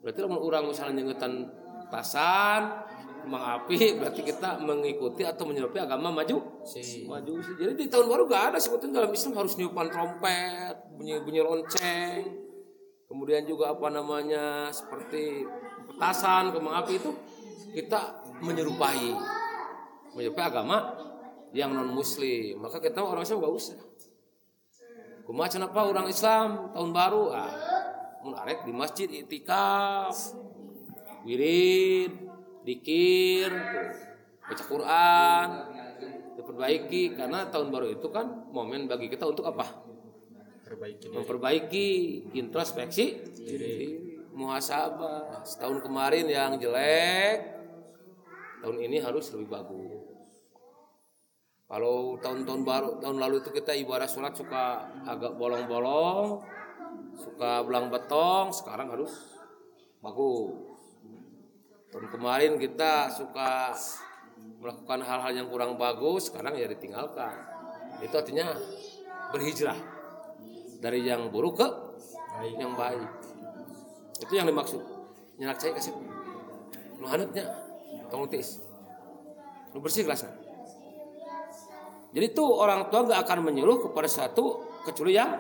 Berarti 0.02 0.18
orang 0.26 0.66
misalnya 0.66 1.02
nyengetan 1.02 1.46
tasan 1.92 2.82
kembang 3.22 3.44
api 3.62 3.78
berarti 4.02 4.20
kita 4.26 4.58
mengikuti 4.58 5.22
atau 5.22 5.46
menyerupai 5.46 5.86
agama 5.86 6.10
maju. 6.10 6.36
Si. 6.66 7.06
Maju. 7.06 7.38
Sih 7.38 7.54
jadi 7.54 7.72
di 7.78 7.86
tahun 7.86 8.10
baru 8.10 8.26
gak 8.26 8.44
ada 8.52 8.58
sebetulnya 8.58 9.04
dalam 9.04 9.14
Islam 9.14 9.32
harus 9.38 9.54
niupan 9.54 9.86
trompet 9.86 10.74
bunyi 10.98 11.22
bunyi 11.22 11.40
lonceng. 11.40 12.20
Kemudian 13.06 13.44
juga 13.44 13.76
apa 13.76 13.92
namanya 13.92 14.72
seperti 14.72 15.44
petasan 15.84 16.50
kembang 16.50 16.80
api 16.82 16.98
itu 16.98 17.10
kita 17.76 18.26
menyerupai. 18.42 19.14
Menyerupai 20.18 20.44
agama 20.44 20.76
yang 21.52 21.72
non 21.72 21.92
muslim 21.92 22.60
maka 22.60 22.80
kita 22.80 23.00
orang 23.00 23.24
Islam 23.24 23.44
gak 23.44 23.54
usah. 23.54 23.80
Kumaha 25.22 25.48
cenah 25.48 25.70
apa 25.70 25.80
orang 25.86 26.10
Islam? 26.10 26.74
Tahun 26.74 26.90
baru? 26.90 27.24
Ah 27.30 27.52
mun 28.22 28.38
arek 28.38 28.62
di 28.62 28.72
masjid 28.72 29.10
itikaf 29.10 30.14
wirid 31.26 32.14
dikir 32.62 33.50
baca 34.46 34.64
Quran 34.64 35.48
diperbaiki. 36.38 37.18
Karena 37.18 37.50
tahun 37.50 37.74
baru 37.74 37.90
itu 37.90 38.06
kan 38.14 38.46
momen 38.54 38.86
bagi 38.86 39.10
kita 39.10 39.26
untuk 39.26 39.46
apa? 39.50 39.66
Perbaiki. 40.62 41.10
Diri. 41.10 41.14
memperbaiki 41.18 41.88
introspeksi 42.38 43.04
diri. 43.42 43.76
Muhasabah. 44.32 45.44
Setahun 45.44 45.84
kemarin 45.84 46.24
yang 46.30 46.56
jelek 46.56 47.60
tahun 48.64 48.78
ini 48.80 49.02
harus 49.02 49.28
lebih 49.34 49.50
bagus 49.50 50.01
kalau 51.72 52.20
tahun-tahun 52.20 52.68
baru 52.68 52.88
tahun 53.00 53.16
lalu 53.16 53.40
itu 53.40 53.48
kita 53.48 53.72
ibadah 53.80 54.04
sholat 54.04 54.36
suka 54.36 54.92
agak 55.08 55.40
bolong-bolong 55.40 56.44
suka 57.16 57.64
belang 57.64 57.88
betong 57.88 58.52
sekarang 58.52 58.92
harus 58.92 59.40
bagus. 60.04 60.52
Tahun 61.88 62.08
kemarin 62.12 62.60
kita 62.60 63.08
suka 63.08 63.72
melakukan 64.60 65.00
hal-hal 65.00 65.32
yang 65.32 65.48
kurang 65.48 65.80
bagus 65.80 66.28
sekarang 66.28 66.60
ya 66.60 66.68
ditinggalkan. 66.68 67.32
Itu 68.04 68.20
artinya 68.20 68.52
berhijrah 69.32 69.76
dari 70.84 71.08
yang 71.08 71.32
buruk 71.32 71.56
ke 71.56 71.68
Baik. 72.36 72.56
yang 72.60 72.72
baik. 72.76 73.08
Itu 74.20 74.32
yang 74.36 74.44
dimaksud. 74.44 74.80
Nyenak 75.40 75.56
saya 75.56 75.72
kasih. 75.72 75.96
Lu 77.00 77.08
hanutnya 77.08 77.62
tong 78.12 78.28
tis 78.28 78.60
lu 79.72 79.80
bersih 79.80 80.04
kelasnya 80.04 80.28
jadi 82.12 82.26
tuh 82.36 82.48
orang 82.48 82.92
tua 82.92 83.08
gak 83.08 83.20
akan 83.24 83.38
menyuruh 83.48 83.88
kepada 83.88 84.08
satu 84.08 84.60
kecuali 84.84 85.16
yang 85.16 85.32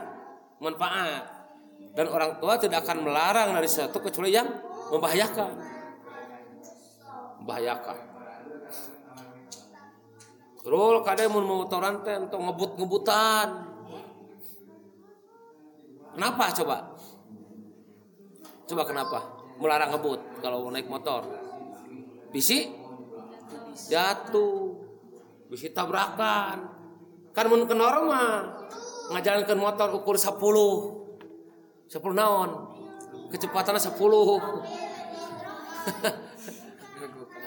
manfaat 0.58 1.24
dan 1.92 2.06
orang 2.08 2.40
tua 2.40 2.56
tidak 2.56 2.88
akan 2.88 3.04
melarang 3.04 3.52
dari 3.52 3.68
satu 3.68 4.00
kecuali 4.00 4.32
yang 4.32 4.48
membahayakan 4.88 5.50
membahayakan 7.44 8.12
Terus 10.62 11.02
kadang 11.02 11.34
mau 11.34 11.66
motoran 11.66 12.06
teh 12.06 12.14
untuk 12.14 12.38
ngebut-ngebutan. 12.38 13.48
Kenapa 16.14 16.44
coba? 16.54 16.76
Coba 18.70 18.82
kenapa? 18.86 19.18
Melarang 19.58 19.90
ngebut 19.98 20.20
kalau 20.38 20.70
naik 20.70 20.86
motor. 20.86 21.26
Bisi 22.30 22.70
jatuh. 23.90 24.81
Bisi 25.52 25.68
tabrakan. 25.76 26.64
Kan 27.36 27.44
mun 27.52 27.68
ke 27.68 27.76
mah 27.76 28.56
ngajalankan 29.12 29.58
motor 29.60 29.92
ukur 30.00 30.16
10. 30.16 30.32
10 30.32 31.92
naon? 32.16 32.72
Kecepatannya 33.28 33.76
10. 33.76 33.92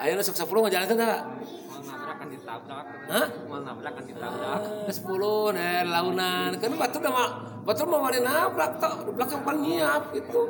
Ayo 0.06 0.22
sok 0.22 0.38
10 0.38 0.70
ngajalankan 0.70 0.98
nabrak 2.06 2.16
kan 2.22 2.28
ditabrak. 2.30 2.84
Hah? 3.10 3.26
Mau 3.50 3.58
nabrak 3.60 3.92
kan 3.98 4.04
ditabrak. 4.06 4.60
sepuluh 4.96 5.50
nih 5.52 5.82
launan 5.84 6.50
kan 6.56 6.70
batu 6.78 6.98
udah 7.02 7.12
mah 7.12 7.28
batu 7.66 7.82
mau 7.84 8.00
mari 8.00 8.22
nabrak 8.22 8.78
di 8.80 9.12
belakang 9.12 9.40
paling 9.42 9.62
nyiap 9.66 10.02
gitu 10.14 10.42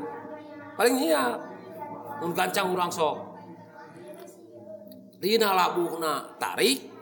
paling 0.77 0.95
nyiap 1.01 1.39
mun 2.21 2.33
gancang 2.37 2.69
urang 2.71 2.93
sok 2.93 3.17
dina 5.17 5.57
labuhna 5.57 6.37
tarik 6.37 6.96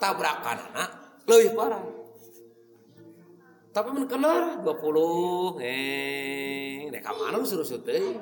tabrakan 0.00 0.58
anak 0.72 0.90
lebih 1.28 1.52
parah. 1.54 1.84
Tapi 3.70 3.88
mun 3.94 4.08
kelar 4.10 4.66
20 4.66 5.62
eh 5.62 6.90
nek 6.90 7.00
ka 7.04 7.14
mana 7.14 7.38
suruh 7.46 7.62
teh. 7.84 8.18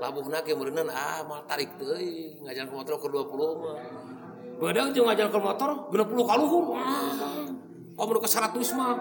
Labuhna 0.00 0.40
ke 0.40 0.56
meureunna 0.56 0.88
ah 0.88 1.20
mal 1.28 1.44
tarik 1.44 1.76
teuing 1.76 2.40
ngajalan 2.40 2.66
ke 2.70 2.74
motor 2.74 2.94
ke 2.96 3.06
20 3.12 3.60
mah. 3.60 3.76
Beudang 4.56 4.88
jeung 4.96 5.10
ngajalan 5.10 5.30
ke 5.34 5.40
motor 5.42 5.70
60 5.92 6.30
ka 6.30 6.34
luhur 6.40 6.64
Kamu 7.92 8.16
ke 8.16 8.30
100 8.30 8.78
mah. 8.78 8.96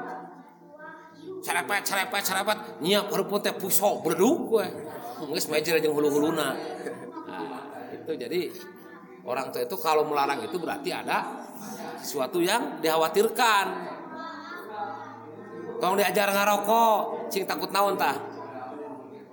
Cerepet 1.41 1.81
cerepet 1.87 2.21
cerepet 2.21 2.57
nyiap 2.83 3.09
hareupeun 3.09 3.41
teh 3.41 3.55
puso 3.55 4.03
bledug 4.03 4.59
we 4.59 4.67
geus 5.31 5.47
mejer 5.47 5.79
jeung 5.79 5.95
hulu-huluna. 5.95 6.53
Nah, 7.25 7.63
itu 7.95 8.11
jadi 8.13 8.51
orang 9.25 9.53
tua 9.53 9.61
itu 9.65 9.77
kalau 9.77 10.05
melarang 10.07 10.41
itu 10.41 10.57
berarti 10.57 10.89
ada 10.89 11.45
sesuatu 12.01 12.41
yang 12.41 12.81
dikhawatirkan. 12.81 13.65
Tolong 15.81 15.97
diajar 15.97 16.29
ngarokok 16.29 17.29
cing 17.33 17.45
takut 17.49 17.73
naon 17.73 17.97
tah? 17.97 18.17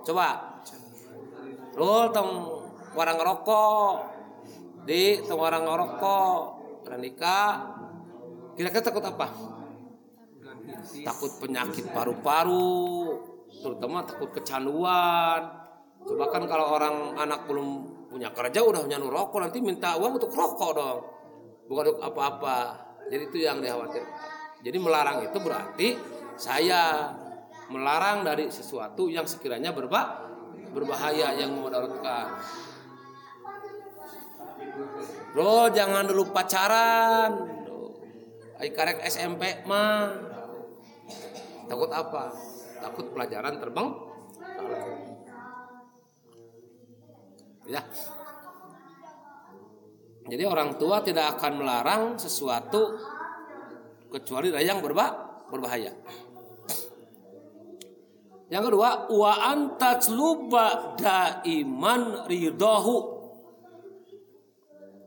Coba. 0.01 0.61
Lu 1.77 2.09
tong 2.09 2.29
warang 2.97 3.17
ngerokok. 3.21 3.93
Di 4.85 5.21
tong 5.29 5.37
warang 5.37 5.65
ngerokok. 5.69 6.39
Randika 6.89 7.69
kira-kira 8.57 8.81
takut 8.81 9.05
apa? 9.05 9.29
Takut 11.05 11.31
penyakit 11.37 11.85
paru-paru. 11.93 13.13
Terutama 13.61 14.01
takut 14.05 14.33
kecanduan. 14.33 15.41
Coba 16.01 16.25
kan 16.33 16.49
kalau 16.49 16.73
orang 16.73 17.13
anak 17.13 17.45
belum 17.45 17.98
punya 18.19 18.35
kerja 18.35 18.59
udah 18.59 18.83
punya 18.83 18.99
rokok 18.99 19.39
nanti 19.39 19.63
minta 19.63 19.95
uang 19.95 20.19
untuk 20.19 20.35
rokok 20.35 20.71
dong. 20.75 20.99
Bukan 21.71 21.95
untuk 21.95 22.03
apa-apa. 22.03 22.57
Jadi 23.07 23.23
itu 23.31 23.37
yang 23.47 23.63
dikhawatir 23.63 24.03
jadi 24.59 24.77
melarang 24.79 25.23
itu 25.23 25.37
berarti 25.39 25.87
saya 26.35 27.11
melarang 27.71 28.27
dari 28.27 28.51
sesuatu 28.51 29.07
yang 29.07 29.23
sekiranya 29.23 29.71
berba 29.71 30.27
berbahaya 30.75 31.33
yang 31.39 31.55
memudaratkan 31.55 32.43
bro 35.31 35.69
jangan 35.71 36.09
dulu 36.09 36.33
pacaran. 36.33 37.57
Ayo 38.59 38.75
karek 38.75 38.99
SMP 39.07 39.63
mah. 39.63 40.11
Takut 41.71 41.87
apa? 41.95 42.27
Takut 42.83 43.07
pelajaran 43.15 43.55
terbang 43.55 43.87
ya 47.69 47.81
jadi 50.29 50.43
orang 50.45 50.77
tua 50.81 51.01
tidak 51.05 51.37
akan 51.37 51.61
melarang 51.61 52.01
sesuatu 52.17 52.97
kecuali 54.09 54.49
yang 54.59 54.81
berba 54.81 55.13
berbahaya 55.53 55.93
yang 58.49 58.65
kedua 58.65 59.05
wa 59.13 59.33
antajluba 59.53 60.97
daiman 60.97 62.25
ridahu 62.25 63.21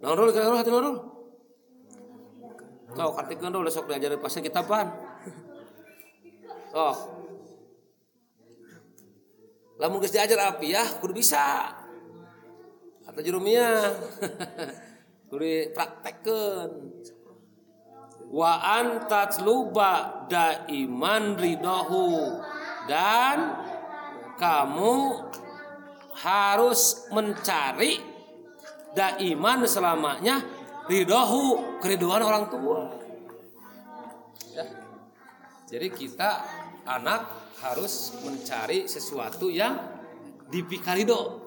Nurul 0.03 0.35
kan 0.35 0.51
hati 0.59 0.67
nurul 0.67 1.13
Kau 2.93 3.11
kartikan 3.17 3.49
dulu 3.49 3.73
sok 3.73 3.89
diajarin 3.89 4.21
pasnya 4.21 4.45
kita 4.45 4.61
pan. 4.69 4.93
Oh. 6.77 6.97
Lamun 9.81 10.01
geus 10.05 10.13
diajar 10.13 10.53
api 10.53 10.77
ya 10.77 10.85
kudu 11.01 11.17
bisa. 11.17 11.73
Atau 13.13 13.23
jurumia. 13.23 13.93
kudu 15.29 15.69
praktekkeun. 15.77 16.71
Wa 18.33 18.81
antatluba 18.81 20.25
daiman 20.33 21.37
ridahu 21.37 22.41
dan 22.89 23.61
kamu 24.41 25.29
harus 26.17 27.09
mencari 27.13 28.01
daiman 28.93 29.65
selamanya 29.65 30.45
ridahu 30.87 31.79
keriduan 31.81 32.21
orang 32.21 32.53
tua 32.53 32.93
ya. 34.53 34.65
jadi 35.71 35.89
kita 35.89 36.31
anak 36.85 37.25
harus 37.65 38.13
mencari 38.27 38.85
sesuatu 38.91 39.49
yang 39.49 39.79
dipikarido 40.53 41.41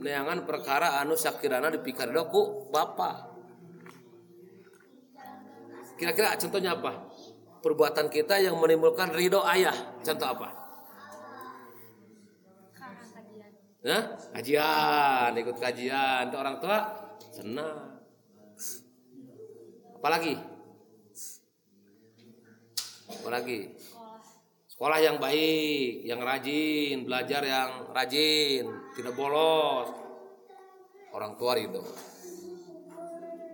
neangan 0.00 0.48
perkara 0.48 0.96
anu 0.98 1.14
sakirana 1.14 1.68
dipikarido 1.68 2.26
ku 2.32 2.72
bapak 2.72 3.30
kira-kira 6.00 6.32
contohnya 6.40 6.72
apa? 6.80 7.12
Perbuatan 7.60 8.08
kita 8.08 8.40
yang 8.40 8.56
menimbulkan 8.56 9.12
ridho 9.12 9.44
ayah. 9.44 9.76
Contoh 10.00 10.32
apa? 10.32 10.48
Nah, 13.80 14.16
kajian, 14.32 15.36
ikut 15.36 15.56
kajian, 15.60 16.32
itu 16.32 16.36
orang 16.40 16.56
tua 16.56 16.78
senang. 17.32 18.00
Apalagi? 20.00 20.36
Apalagi? 23.20 23.58
Sekolah 24.80 24.96
yang 24.96 25.20
baik, 25.20 26.08
yang 26.08 26.24
rajin, 26.24 27.04
belajar 27.04 27.44
yang 27.44 27.92
rajin, 27.92 28.64
tidak 28.96 29.12
bolos. 29.12 29.92
Orang 31.12 31.36
tua 31.36 31.52
itu. 31.60 31.84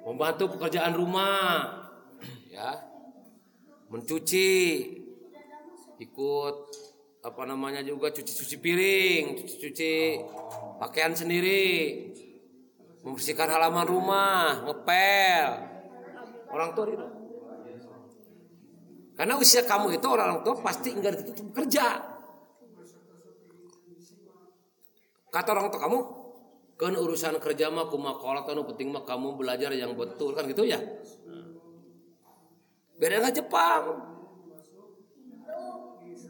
Membantu 0.07 0.55
pekerjaan 0.55 0.95
rumah, 0.95 1.83
ya. 2.55 2.79
Mencuci, 3.91 4.55
ikut 5.99 6.57
apa 7.27 7.43
namanya 7.43 7.83
juga 7.83 8.15
cuci-cuci 8.15 8.63
piring, 8.63 9.25
cuci-cuci 9.43 10.23
pakaian 10.79 11.11
sendiri, 11.11 12.07
membersihkan 13.03 13.51
halaman 13.51 13.83
rumah, 13.91 14.63
ngepel. 14.63 15.47
Orang 16.55 16.71
tua 16.79 16.87
itu. 16.87 17.16
Karena 19.17 19.35
usia 19.41 19.65
kamu 19.65 19.97
itu 19.97 20.07
orang 20.07 20.45
tua 20.45 20.61
pasti 20.61 20.93
enggak 20.93 21.25
ditutup 21.25 21.57
kerja. 21.57 22.05
Kata 25.33 25.49
orang 25.57 25.73
tua 25.73 25.81
kamu, 25.81 25.99
kan 26.77 26.93
urusan 26.93 27.41
kerja 27.41 27.73
mah 27.73 27.89
kumakola 27.89 28.45
kan 28.45 28.61
penting 28.77 28.93
mah 28.93 29.09
kamu 29.09 29.41
belajar 29.41 29.73
yang 29.73 29.97
betul 29.97 30.37
kan 30.37 30.45
gitu 30.45 30.69
ya. 30.69 30.77
Beda 32.97 33.21
dengan 33.21 33.33
Jepang 33.33 33.85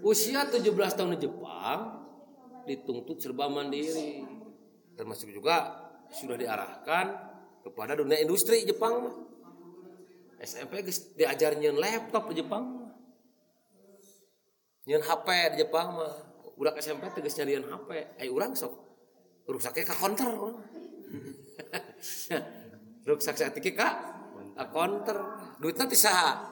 usia 0.03 0.46
17 0.46 0.62
tahun 0.70 1.18
di 1.18 1.27
Jepang 1.27 1.79
dituntut 2.66 3.18
serba 3.22 3.51
mandiri 3.51 4.22
termasuk 4.99 5.31
juga 5.31 5.87
sudah 6.11 6.38
diarahkan 6.38 7.07
kepada 7.66 7.99
dunia 7.99 8.18
industri 8.22 8.62
Jepang 8.66 9.11
SMP 10.38 10.85
diajar 11.16 11.57
nyen 11.59 11.79
laptop 11.79 12.31
di 12.31 12.42
Jepang 12.42 12.76
nyen 14.87 15.03
HP 15.03 15.29
di 15.55 15.57
Jepang 15.66 15.99
mah. 15.99 16.14
Budak 16.57 16.81
SMP 16.81 17.05
tegas 17.12 17.37
nyarian 17.37 17.68
HP 17.68 17.90
ayo 18.22 18.31
urang 18.33 18.57
sok. 18.57 18.72
Rusaknya 19.46 19.87
ka 19.87 19.94
counter 19.94 20.27
rusak 23.07 23.38
sakit 23.38 23.77
ka? 23.77 23.88
Counter 24.72 25.18
duitnya 25.61 25.87
bisa 25.87 26.42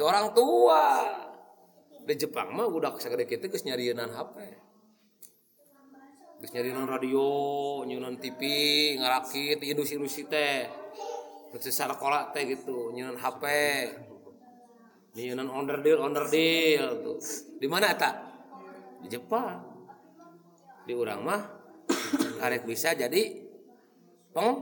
orang 0.00 0.32
tua. 0.32 0.84
Di 2.02 2.18
Jepang 2.18 2.50
mah 2.56 2.66
udah 2.66 2.98
segede 2.98 3.28
kita 3.28 3.46
geus 3.46 3.62
nyarieunan 3.62 4.10
HP 4.10 4.36
geus 6.42 6.58
nyarieunan 6.58 6.90
radio 6.90 7.22
nyunan 7.86 8.18
TV 8.18 8.42
ngarakit 8.98 9.62
di 9.62 9.70
industri-industri 9.70 10.26
teh. 10.26 10.66
Geus 11.54 11.70
sekolah 11.70 12.34
teh 12.34 12.42
gitu 12.50 12.90
nyunan 12.90 13.14
HP 13.14 13.44
nyunan 15.12 15.48
onder 15.52 15.78
deal 15.84 15.98
onder 16.00 16.24
deal 16.28 17.04
tuh. 17.04 17.20
Di 17.60 17.66
mana 17.68 17.92
eta? 17.92 18.10
Di 19.04 19.06
Jepang. 19.12 19.60
Di 20.82 20.92
urang 20.96 21.22
mah 21.22 21.42
karek 22.42 22.66
bisa 22.66 22.90
jadi 22.96 23.22
peng 24.34 24.56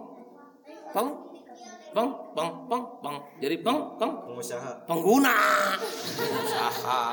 peng 0.93 1.09
peng 1.95 2.11
peng 2.37 2.51
peng 2.69 2.85
peng. 3.01 3.17
Jadi 3.41 3.57
peng 3.63 3.79
peng. 3.97 4.13
Pengusaha. 4.29 4.85
Pengguna. 4.85 5.37
Usaha 6.21 7.05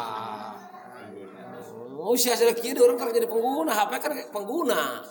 oh 1.97 2.13
usia 2.13 2.38
sudah 2.38 2.54
kiri 2.54 2.78
orang 2.78 2.95
kan 2.95 3.10
jadi 3.10 3.28
pengguna. 3.28 3.73
HP 3.73 3.91
kan 4.00 4.12
pengguna. 4.32 5.02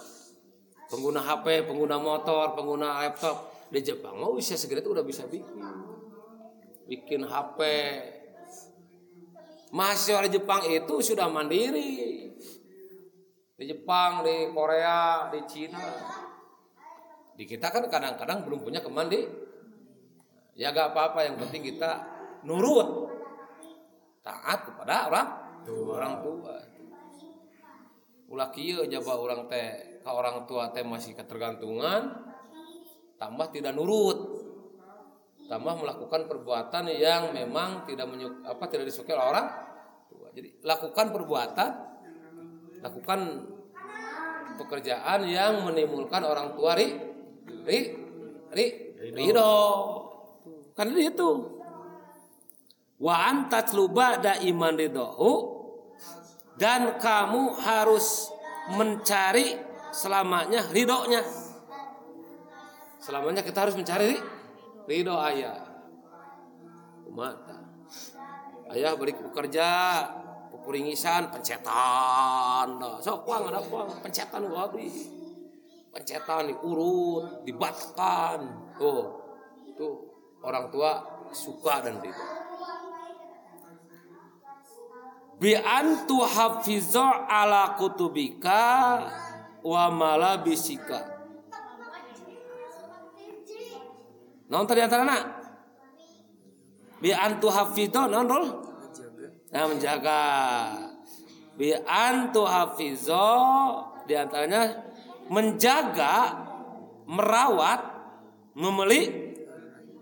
Pengguna 0.87 1.21
HP 1.21 1.67
pengguna 1.67 1.97
motor 1.99 2.55
pengguna 2.55 3.05
laptop. 3.05 3.53
Di 3.67 3.83
Jepang 3.83 4.17
mau 4.23 4.39
usia 4.39 4.55
segera 4.55 4.79
itu 4.79 4.95
udah 4.95 5.03
bisa 5.03 5.27
bikin. 5.27 5.59
Bikin 6.87 7.27
HP 7.27 7.59
mahasiswa 9.77 10.25
di 10.25 10.41
Jepang 10.41 10.65
itu 10.65 10.95
sudah 11.05 11.29
mandiri. 11.29 12.25
Di 13.57 13.65
Jepang 13.69 14.25
di 14.25 14.49
Korea 14.57 15.29
di 15.29 15.41
Cina. 15.45 15.85
Di 17.37 17.45
kita 17.45 17.69
kan 17.69 17.85
kadang-kadang 17.93 18.49
belum 18.49 18.65
punya 18.65 18.81
kemandi. 18.81 19.21
Ya 20.57 20.73
gak 20.73 20.97
apa-apa. 20.97 21.29
Yang 21.29 21.37
penting 21.45 21.77
kita 21.77 21.91
nurut. 22.49 23.12
Taat 24.25 24.73
kepada 24.73 25.12
orang 25.12 25.29
orang 25.69 26.15
tua. 26.25 26.57
Ulah 28.33 28.49
kieu 28.49 28.89
jaba 28.89 29.12
orang 29.21 29.45
teh. 29.53 30.01
Ka 30.01 30.17
orang 30.17 30.49
tua 30.49 30.73
teh 30.73 30.83
masih 30.87 31.12
ketergantungan 31.12 32.27
tambah 33.17 33.49
tidak 33.49 33.73
nurut 33.73 34.36
tambah 35.46 35.74
melakukan 35.78 36.26
perbuatan 36.26 36.90
yang 36.90 37.30
memang 37.30 37.87
tidak 37.87 38.06
menyuk, 38.11 38.42
apa 38.42 38.66
tidak 38.66 38.90
disukai 38.90 39.14
oleh 39.14 39.26
orang 39.30 39.46
tua. 40.11 40.28
Jadi 40.35 40.59
lakukan 40.66 41.06
perbuatan 41.14 41.70
lakukan 42.82 43.20
pekerjaan 44.59 45.26
yang 45.26 45.64
menimbulkan 45.64 46.22
orang 46.26 46.54
tua 46.54 46.76
ri 46.76 46.92
ri 47.66 47.78
ri 48.52 48.66
ridho. 49.14 49.54
kan 50.76 50.92
itu. 50.92 51.30
Wa 52.96 53.28
antatluba 53.28 54.20
da 54.20 54.40
iman 54.40 54.74
ridho 54.76 55.09
dan 56.56 56.96
kamu 56.96 57.54
harus 57.61 58.32
mencari 58.74 59.56
selamanya 59.94 60.66
ridhonya. 60.74 61.22
Selamanya 62.98 63.46
kita 63.46 63.68
harus 63.68 63.76
mencari 63.78 64.16
ridho 64.16 64.36
ayah. 64.87 65.59
Mata 67.11 67.57
ayah 68.75 68.92
beri 68.99 69.14
bekerja 69.14 69.68
pepuringisan 70.53 71.31
pencetan. 71.31 72.77
Sok 73.01 73.18
kuang 73.25 73.49
ada 73.49 73.62
kuang 73.62 73.88
pencetan 74.03 74.46
abdi 74.46 74.90
pencetan 75.96 76.53
diurut 76.53 77.46
dibatkan. 77.49 78.40
Tuh. 78.77 79.05
Tuh 79.77 79.94
orang 80.44 80.68
tua 80.68 80.90
suka 81.33 81.85
dan 81.85 82.01
ridho. 82.05 82.27
Bi 85.37 85.53
antu 85.53 86.25
hafizo 86.25 87.05
ala 87.29 87.77
kutubika 87.77 89.05
wa 89.61 89.85
malabisika 89.92 91.15
Non 94.46 94.62
tadi 94.66 94.80
antara 94.82 95.02
nak? 95.02 95.22
Bi 97.02 97.11
antu 97.12 97.50
hafizo 97.52 98.09
non 98.09 98.26
rol 98.26 98.46
nah 99.52 99.64
menjaga. 99.68 100.22
Bi 101.56 101.72
antu 101.76 102.44
hafizo 102.44 103.28
di 104.06 104.14
antaranya 104.14 104.87
menjaga 105.28 106.46
merawat 107.06 107.80
memeli 108.54 109.35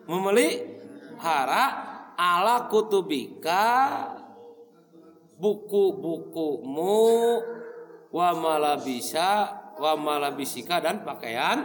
memelihara 0.05 1.65
ala 2.15 2.69
kutubika 2.69 3.65
buku-bukumu 5.41 7.03
wa 8.15 8.29
malabisa 8.39 9.51
wa 9.75 9.93
malabisika 9.99 10.79
dan 10.79 11.03
pakaian 11.03 11.59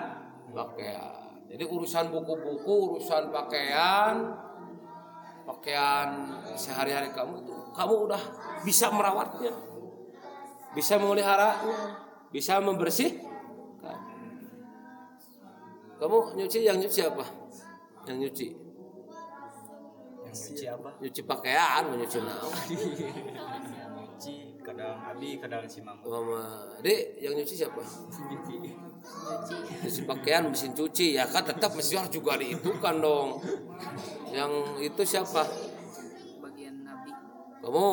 pakaian. 0.50 1.19
Jadi 1.50 1.64
urusan 1.66 2.14
buku-buku, 2.14 2.76
urusan 2.94 3.34
pakaian, 3.34 4.38
pakaian 5.50 6.30
sehari-hari 6.54 7.10
kamu 7.10 7.42
itu 7.42 7.54
kamu 7.74 7.94
udah 8.06 8.22
bisa 8.62 8.94
merawatnya. 8.94 9.50
Bisa 10.78 11.02
memeliharanya, 11.02 11.98
bisa 12.30 12.62
membersih. 12.62 13.26
Kamu 16.00 16.38
nyuci 16.38 16.64
yang 16.64 16.78
nyuci 16.78 17.02
apa? 17.02 17.26
Yang 18.06 18.18
nyuci. 18.24 18.48
Yang 20.24 20.36
nyuci 20.38 20.66
apa? 20.70 20.90
Nyuci 21.02 21.22
pakaian, 21.26 21.84
nyuci 21.92 22.18
naon? 22.22 22.54
Nyuci 23.98 24.34
kadang 24.70 25.02
abi 25.02 25.42
kadang 25.42 25.66
si 25.66 25.82
mama. 25.82 26.06
Mama, 26.06 26.40
Dek, 26.86 27.18
yang 27.18 27.34
nyuci 27.34 27.58
siapa? 27.58 27.82
Nyuci 29.80 30.02
pakaian 30.04 30.44
mesin 30.50 30.76
cuci 30.76 31.16
ya 31.16 31.24
kan 31.26 31.44
tetap 31.48 31.72
mesin 31.74 32.04
harus 32.04 32.12
juga 32.12 32.36
dihitungkan 32.36 33.00
dong. 33.00 33.40
Yang 34.30 34.52
itu 34.86 35.02
siapa? 35.18 35.44
bagian 36.44 36.86
nabi 36.86 37.12
Kamu 37.64 37.88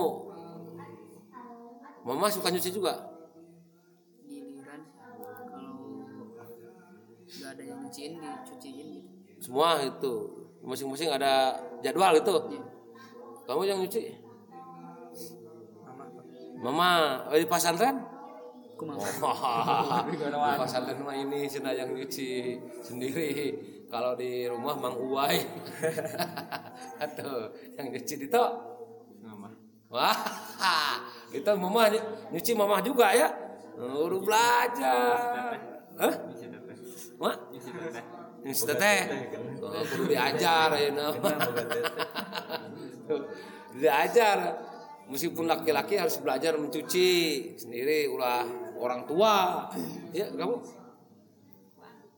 Mama 2.06 2.30
suka 2.30 2.54
nyuci 2.54 2.70
juga? 2.70 2.94
giliran 4.22 4.82
kalau 4.94 5.26
nggak 7.26 7.50
ada 7.50 7.62
yang 7.66 7.78
nyuciin 7.82 8.12
dicuciin 8.22 8.88
gitu 9.26 9.42
Semua 9.42 9.82
itu 9.82 10.14
masing-masing 10.62 11.10
ada 11.10 11.58
jadwal 11.82 12.14
itu. 12.14 12.34
Kamu 13.46 13.62
yang 13.62 13.78
nyuci? 13.82 14.26
Mama, 16.56 17.20
oh, 17.28 17.36
di 17.36 17.46
pesantren? 17.46 18.05
Aku 18.76 18.84
mau 18.84 19.00
di 19.00 20.16
pesantren 20.60 21.00
mah 21.00 21.16
ini 21.16 21.48
cina 21.48 21.72
yang 21.72 21.96
nyuci 21.96 22.60
sendiri. 22.84 23.56
Kalau 23.88 24.12
di 24.12 24.44
rumah 24.44 24.76
Mang 24.76 25.00
Uwai. 25.00 25.40
Atau 27.04 27.56
yang 27.80 27.88
nyuci 27.88 28.28
itu 28.28 28.44
Mama. 29.24 29.48
Wah, 29.88 30.18
itu 31.32 31.52
mama 31.56 31.88
ny- 31.88 32.04
nyuci 32.36 32.52
mama 32.52 32.84
juga 32.84 33.16
ya. 33.16 33.32
Udah 33.80 34.20
belajar. 34.20 35.56
Hah? 35.96 36.14
Nyuci 36.28 36.46
teteh. 36.52 36.76
Mak? 37.16 37.36
Nyuci 37.56 37.70
teteh. 37.72 38.04
Nyuci 38.44 38.62
teteh. 38.68 38.98
Oh, 39.64 39.82
kudu 39.88 40.04
diajar 40.04 40.68
ya 40.76 40.90
nama. 40.92 41.30
diajar. 43.72 44.38
Meskipun 45.06 45.46
laki-laki 45.46 45.94
harus 45.96 46.18
belajar 46.18 46.58
mencuci 46.58 47.08
sendiri 47.54 48.10
ulah 48.10 48.65
orang 48.80 49.04
tua. 49.08 49.66
Ya, 50.12 50.28
kamu? 50.32 50.56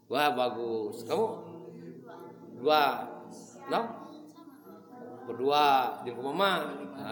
Wah, 0.09 0.29
bagus. 0.35 1.05
Kamu? 1.07 1.27
Dua. 2.59 2.83
Enam? 3.69 4.09
berdua 5.29 6.01
di 6.09 6.11
rumah 6.17 6.33
mama 6.33 6.53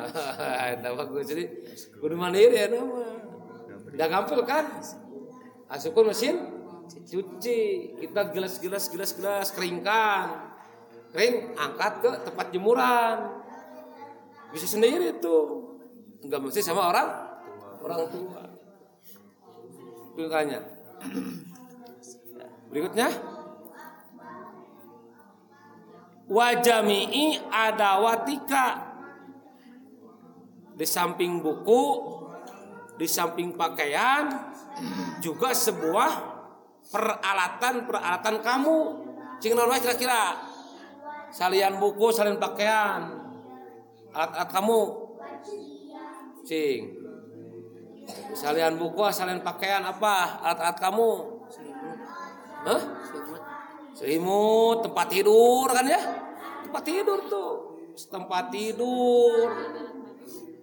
itu 0.72 0.88
bagus 0.96 1.24
jadi 1.28 1.44
kudu 2.00 2.16
mandiri 2.16 2.64
ya 2.64 2.72
nama 2.72 3.04
udah 3.92 4.06
gampang 4.08 4.40
kan 4.48 4.64
asupun 5.68 6.08
mesin 6.08 6.40
cuci 6.88 7.92
kita 8.00 8.32
gelas 8.32 8.56
gelas 8.56 8.88
gelas 8.88 9.12
gelas 9.12 9.52
keringkan 9.52 10.56
kering 11.12 11.52
angkat 11.60 11.92
ke 12.00 12.10
tempat 12.24 12.46
jemuran 12.56 13.16
bisa 14.56 14.64
sendiri 14.64 15.20
tuh 15.20 15.76
nggak 16.24 16.40
mesti 16.40 16.64
sama 16.64 16.88
orang 16.88 17.08
orang 17.84 18.08
tua 18.08 18.45
makanya 20.16 20.76
berikutnya. 22.76 23.08
Wajami'i 26.26 27.38
adawatika. 27.48 28.84
Di 30.76 30.84
samping 30.84 31.40
buku 31.40 32.04
di 33.00 33.08
samping 33.08 33.56
pakaian 33.56 34.28
juga 35.24 35.56
sebuah 35.56 36.12
peralatan 36.92 37.88
peralatan 37.88 38.36
kamu. 38.44 38.78
Cing 39.40 39.56
kira-kira. 39.56 40.36
Salian 41.32 41.80
buku 41.80 42.12
salian 42.12 42.36
pakaian. 42.36 43.08
Alat-alat 44.12 44.50
kamu. 44.52 44.80
Cing 46.44 46.80
salian 48.34 48.78
buku 48.78 49.02
salian 49.10 49.42
pakaian 49.42 49.82
apa 49.82 50.42
alat-alat 50.42 50.78
kamu 50.78 51.10
selimut 51.50 51.98
Hah? 52.66 52.82
selimut 53.02 53.42
Selimut, 53.96 54.84
tempat 54.84 55.08
tidur 55.08 55.72
kan 55.72 55.88
ya? 55.88 55.96
Tempat 56.68 56.82
tidur 56.84 57.18
tuh. 57.32 57.52
Tempat 57.96 58.52
tidur. 58.52 59.48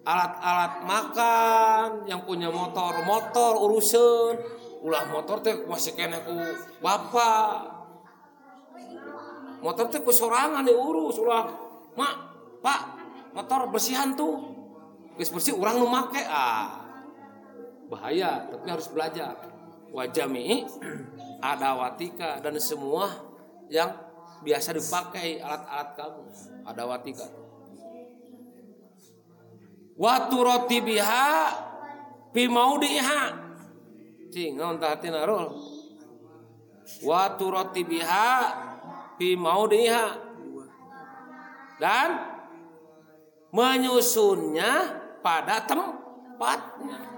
Alat-alat 0.06 0.86
makan, 0.86 2.06
yang 2.06 2.21
punya 2.29 2.53
motor, 2.53 3.01
motor 3.01 3.58
urusan. 3.58 4.38
Ulah 4.86 5.10
motor 5.10 5.41
teh 5.41 5.65
masih 5.65 5.97
kena 5.97 6.21
ku 6.21 6.38
bapak. 6.77 7.73
Motor 9.65 9.89
teh 9.89 10.06
ku 10.06 10.13
sorangan 10.13 10.62
diurus 10.62 11.17
ulah. 11.17 11.49
Mak, 11.97 12.15
Pak, 12.62 12.82
motor 13.34 13.65
bersihan 13.73 14.13
tuh. 14.13 14.53
Geus 15.17 15.34
bersih 15.34 15.58
urang 15.58 15.82
nu 15.82 15.89
make 15.89 16.21
ah. 16.29 16.83
Bahaya, 17.93 18.49
tapi 18.49 18.65
harus 18.65 18.89
belajar. 18.89 19.38
Wajami 19.93 20.65
adawatika 21.53 22.41
dan 22.41 22.58
semua 22.58 23.13
yang 23.69 23.93
biasa 24.41 24.73
dipakai 24.73 25.38
alat-alat 25.38 25.89
kamu. 25.93 26.23
Adawatika 26.65 27.25
Watu 29.93 30.41
roti 30.41 30.82
biha 30.82 31.29
pi 32.34 32.49
maudiha 32.49 33.21
cing 34.34 34.58
naon 34.58 34.82
tahatina 34.82 35.21
rul 35.29 35.53
Watu 37.06 37.53
roti 37.53 37.86
biha 37.86 38.29
pi 39.21 39.38
maudiha 39.38 40.06
dan 41.77 42.10
menyusunnya 43.53 44.71
pada 45.21 45.62
tempatnya. 45.62 47.12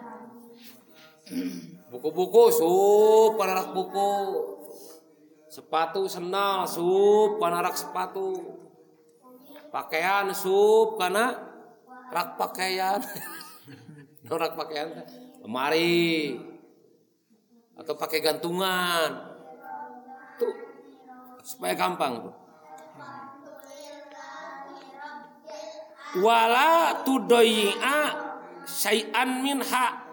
Buku-buku 1.90 2.44
sup 2.54 3.40
panarak 3.40 3.74
buku. 3.74 4.14
Sepatu 5.50 6.06
senal 6.06 6.70
sup 6.70 7.42
panarak 7.42 7.74
sepatu. 7.74 8.62
Pakaian 9.74 10.30
sup 10.32 11.02
karena 11.02 11.34
rak 12.14 12.38
pakaian. 12.38 13.02
rak 14.30 14.54
pakaian 14.54 15.06
lemari 15.42 16.38
atau 17.76 17.94
pakai 17.98 18.20
gantungan. 18.22 19.10
Tuh 20.38 20.54
supaya 21.42 21.74
gampang 21.74 22.26
tuh. 22.26 22.36
wala 26.16 27.04
tudoyi'a 27.04 28.00
syai'an 28.64 29.44
minha 29.44 30.05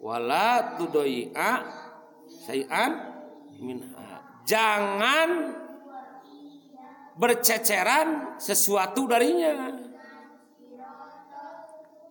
wala 0.00 0.80
tudoyi'a 0.80 1.52
syai'an 2.26 2.92
minha. 3.60 4.24
Jangan 4.48 5.30
berceceran 7.20 8.40
sesuatu 8.40 9.04
darinya. 9.04 9.76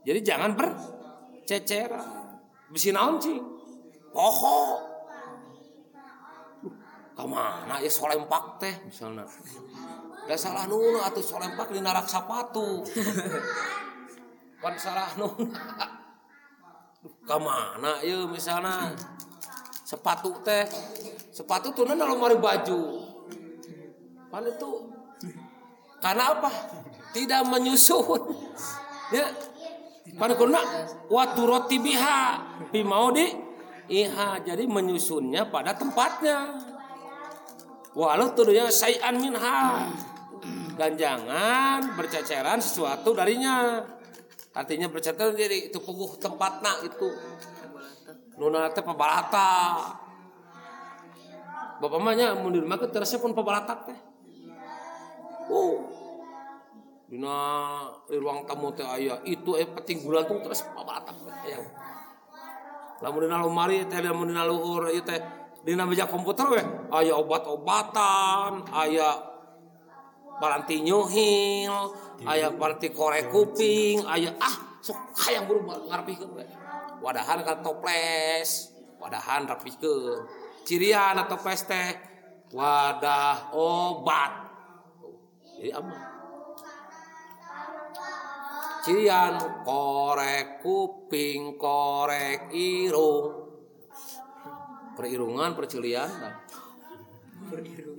Jadi 0.05 0.19
jangan 0.21 0.53
berceceran. 0.53 2.39
Bisi 2.69 2.93
naon 2.93 3.17
cing 3.17 3.41
pokok. 4.13 4.77
Ke 7.17 7.25
mana 7.27 7.83
ya 7.83 7.91
solempak 7.91 8.61
teh? 8.61 8.71
Misalnya. 8.87 9.27
Da 10.23 10.37
salah 10.37 10.69
nuna 10.69 11.09
atau 11.09 11.19
solempak 11.19 11.73
di 11.73 11.81
narak 11.81 12.05
sapatu. 12.05 12.85
Pan 14.61 14.77
salah 14.77 15.11
nuna. 15.17 16.08
Duh, 16.99 17.15
Kamana 17.23 18.03
ya 18.03 18.27
misalnya 18.27 18.91
sepatu 19.87 20.35
teh 20.43 20.67
sepatu 21.31 21.71
tuh 21.71 21.87
nana 21.87 22.03
lemari 22.03 22.35
baju. 22.35 23.07
Pan 24.27 24.43
itu 24.43 24.69
karena 26.03 26.35
apa? 26.35 26.51
Tidak 27.15 27.41
menyusun. 27.47 28.21
Ya. 29.15 29.31
Pan 30.19 30.35
kuna 30.35 30.59
watu 31.07 31.47
roti 31.47 31.79
biha 31.79 32.43
bimau 32.67 33.15
di 33.15 33.31
iha 33.87 34.43
jadi 34.43 34.67
menyusunnya 34.67 35.47
pada 35.47 35.79
tempatnya. 35.79 36.59
Walau 37.95 38.35
tuduhnya 38.35 38.67
sayan 38.69 39.23
minha 39.23 39.87
dan 40.75 40.99
jangan 40.99 41.95
berceceran 41.95 42.59
sesuatu 42.59 43.15
darinya. 43.15 43.81
Artinya 44.49 44.89
berceceran 44.89 45.37
jadi 45.37 45.69
itu 45.69 45.77
puguh 45.77 46.17
tempatna 46.17 46.81
itu. 46.81 47.09
Nuna 48.41 48.73
teh 48.73 48.81
pabalata. 48.81 49.77
Bapak 51.79 51.99
mahnya 52.01 52.33
mundur 52.35 52.65
mah 52.65 52.81
terasa 52.89 53.21
pun 53.21 53.37
pabalata 53.37 53.85
teh. 53.85 53.99
Oh. 55.53 55.85
Dina 57.09 57.37
di 58.05 58.17
ruang 58.17 58.45
tamu 58.45 58.73
teh 58.73 58.85
aya 58.85 59.21
itu 59.25 59.57
eh 59.57 59.65
petinggulan 59.65 60.25
tuh 60.25 60.41
terus 60.41 60.65
pabalata 60.65 61.13
teh 61.13 61.53
aya. 61.53 61.61
Lamun 63.05 63.29
dina 63.29 63.37
lemari 63.45 63.85
teh 63.85 64.01
lamun 64.01 64.33
dina 64.33 64.43
luhur 64.49 64.89
ieu 64.89 65.05
teh 65.05 65.21
dina 65.61 65.85
meja 65.85 66.09
komputer 66.09 66.49
we 66.49 66.61
aya 66.89 67.13
obat-obatan, 67.21 68.65
aya 68.73 69.28
baranti 70.39 70.81
nyuhil, 70.81 71.75
aya 72.23 72.49
baranti 72.55 72.89
korek 72.95 73.29
kuping, 73.29 74.07
aya 74.07 74.33
ah 74.39 74.79
sok 74.79 74.95
hayang 75.27 75.45
buru 75.45 75.67
ngarepikeun 75.67 76.31
we. 76.33 76.47
Wadahan 76.99 77.43
kan 77.43 77.59
toples, 77.63 78.71
wadahan 78.99 79.47
rapikeun. 79.47 80.27
Cirian 80.63 81.15
atau 81.15 81.35
toples 81.35 81.63
teh 81.67 81.89
wadah 82.51 83.55
obat. 83.55 84.31
Jadi 85.59 85.71
aman. 85.75 85.99
Cirian 88.83 89.35
korek 89.67 90.63
kuping, 90.63 91.59
korek 91.59 92.51
irung. 92.55 93.51
Perirungan, 94.95 95.55
percilian. 95.55 96.07
Nah. 96.07 96.35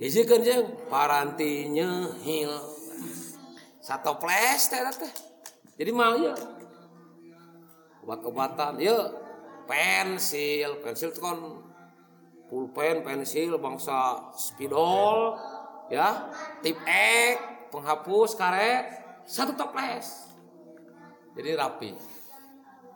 Hiji 0.01 0.21
kan 0.25 0.41
jeung 0.41 0.65
paranti 0.87 1.69
nyehil. 1.69 2.53
Satu 3.81 4.17
ples 4.17 4.71
teh 4.71 4.79
teh. 4.97 5.13
Jadi 5.77 5.91
mal 5.91 6.17
ya. 6.21 6.35
Obat-obatan 8.01 8.81
ya 8.81 8.97
pensil, 9.69 10.81
pensil 10.81 11.13
itu 11.13 11.21
kan 11.21 11.37
pulpen, 12.49 13.05
pensil 13.05 13.61
bangsa 13.61 14.33
spidol 14.33 15.37
ya, 15.93 16.33
tip 16.65 16.81
ek, 16.81 17.69
penghapus 17.69 18.33
karet, 18.35 18.85
satu 19.23 19.53
toples. 19.53 20.33
Jadi 21.37 21.49
rapi. 21.55 21.91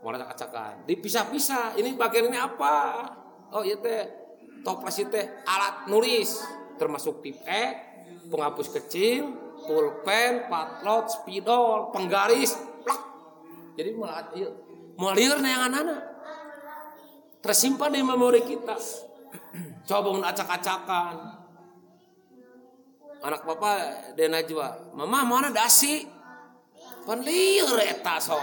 Warna 0.01 0.25
acak-acakan. 0.25 0.85
Dipisah-pisah. 0.85 1.77
Ini 1.81 1.97
bagian 1.97 2.29
ini 2.29 2.37
apa? 2.37 3.09
Oh 3.49 3.65
iya 3.65 3.77
teh 3.79 4.24
toples 4.65 4.97
itu 4.97 5.21
alat 5.45 5.85
nulis 5.85 6.41
termasuk 6.81 7.21
tip 7.21 7.37
penghapus 8.25 8.67
kecil, 8.73 9.29
pulpen, 9.65 10.49
patlot, 10.49 11.05
spidol, 11.09 11.93
penggaris, 11.93 12.57
plak. 12.81 13.01
Jadi 13.77 13.89
malah 13.93 14.25
iya, 14.33 14.49
mengalir 14.97 15.37
yang 15.39 15.69
anak 15.69 15.99
tersimpan 17.45 17.93
di 17.93 18.01
memori 18.01 18.41
kita. 18.41 18.73
Coba 19.87 19.99
bangun 20.01 20.25
acak-acakan. 20.25 21.15
Anak 23.25 23.41
bapak 23.41 23.77
dia 24.13 24.29
najwa, 24.29 24.93
mama 24.93 25.25
mana 25.25 25.49
dasi? 25.49 26.05
Pan 27.05 27.21
liur 27.21 27.77
eta 27.81 28.17
so. 28.17 28.37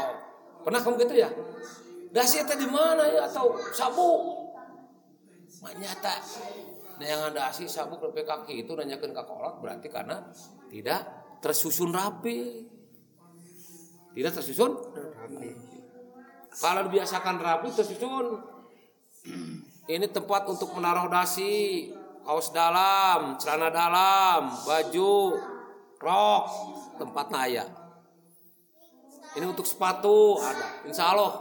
Pernah 0.62 0.78
kamu 0.82 0.94
gitu 1.06 1.14
ya? 1.18 1.30
Dasi 2.14 2.42
eta 2.42 2.54
di 2.54 2.66
mana 2.66 3.06
ya 3.10 3.26
atau 3.26 3.58
sabuk? 3.74 4.41
Nyata 5.60 6.14
Nah 7.02 7.06
yang 7.06 7.22
ada 7.34 7.50
asih 7.50 7.66
sabuk 7.66 7.98
lebih 8.04 8.22
kaki 8.22 8.62
itu 8.62 8.72
nanyakan 8.78 9.10
ke 9.10 9.22
kolak 9.26 9.54
berarti 9.58 9.88
karena 9.90 10.22
tidak 10.70 11.02
tersusun 11.42 11.90
rapi. 11.90 12.68
Tidak 14.12 14.32
tersusun 14.32 14.72
rapi. 14.94 15.50
Kalau 16.52 16.80
dibiasakan 16.86 17.36
rapi 17.42 17.68
tersusun. 17.74 18.26
Ini 19.82 20.06
tempat 20.14 20.46
untuk 20.46 20.78
menaruh 20.78 21.10
dasi, 21.10 21.90
kaos 22.22 22.54
dalam, 22.54 23.34
celana 23.34 23.66
dalam, 23.66 24.54
baju, 24.62 25.34
rok, 25.98 26.44
tempat 27.02 27.26
naya. 27.34 27.66
Ini 29.34 29.42
untuk 29.42 29.66
sepatu 29.66 30.38
ada, 30.38 30.86
insya 30.86 31.10
Allah. 31.10 31.34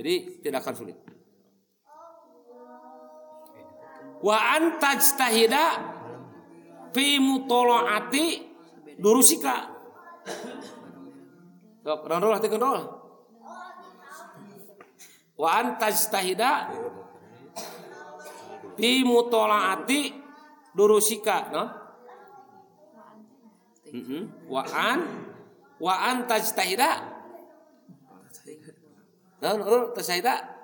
Jadi 0.00 0.40
tidak 0.40 0.64
akan 0.64 0.74
sulit. 0.80 0.96
Wa 4.22 4.36
antajtahida 4.56 5.64
fi 6.94 7.18
mutolaati 7.20 8.26
durusika 8.98 9.76
Sok, 11.86 12.02
randol 12.10 12.34
hati 12.34 12.50
kendol. 12.50 12.82
Wa 15.38 15.48
antajtahida 15.62 16.50
fi 18.74 18.90
mutolaati 19.06 20.00
durusika, 20.74 21.36
no? 21.54 21.62
Mm 23.94 24.02
-hmm. 24.02 24.22
Wa 24.50 24.62
an 24.66 25.00
wa 25.78 25.94
antajtahida 26.10 26.90
no, 29.40 29.94
tajtahida 29.94 30.55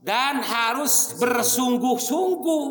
dan 0.00 0.40
harus 0.40 1.16
bersungguh-sungguh. 1.20 2.68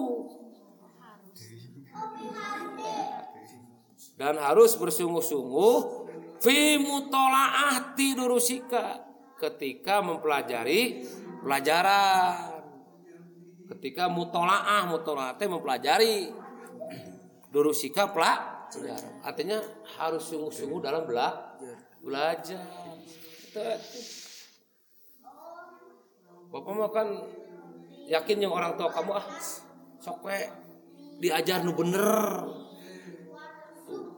Dan 4.20 4.36
harus 4.36 4.76
bersungguh-sungguh. 4.76 5.76
Fi 6.44 6.76
mutolaah 6.82 7.96
tidurusika. 7.96 9.08
Ketika 9.40 10.04
mempelajari 10.04 11.08
pelajaran. 11.40 12.60
Ketika 13.72 14.12
mutolaah 14.12 14.90
mutolaah 14.90 15.40
mempelajari 15.40 16.34
durusika 17.54 18.12
pelajaran. 18.12 19.24
Artinya 19.24 19.62
harus 20.02 20.28
sungguh-sungguh 20.28 20.82
dalam 20.84 21.08
bela 21.08 21.56
belajar 22.00 22.64
Bapak 26.50 26.74
mah 26.74 26.90
kan 26.90 27.08
yakin 28.10 28.42
yang 28.42 28.50
orang 28.50 28.74
tua 28.74 28.90
kamu 28.90 29.22
ah 29.22 29.26
sok 30.02 30.26
diajar 31.22 31.62
nu 31.62 31.78
bener. 31.78 32.10
Tuh. 33.86 34.10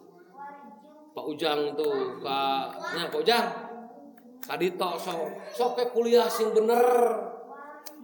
Pak 1.12 1.26
Ujang 1.28 1.76
tuh 1.76 2.24
Kak 2.24 2.96
nya 2.96 3.12
Pak 3.12 3.20
Ujang. 3.20 3.48
Tadi 4.48 4.68
tok 4.80 4.96
sok 4.96 5.20
sok 5.52 5.92
kuliah 5.92 6.32
sing 6.32 6.56
bener. 6.56 6.88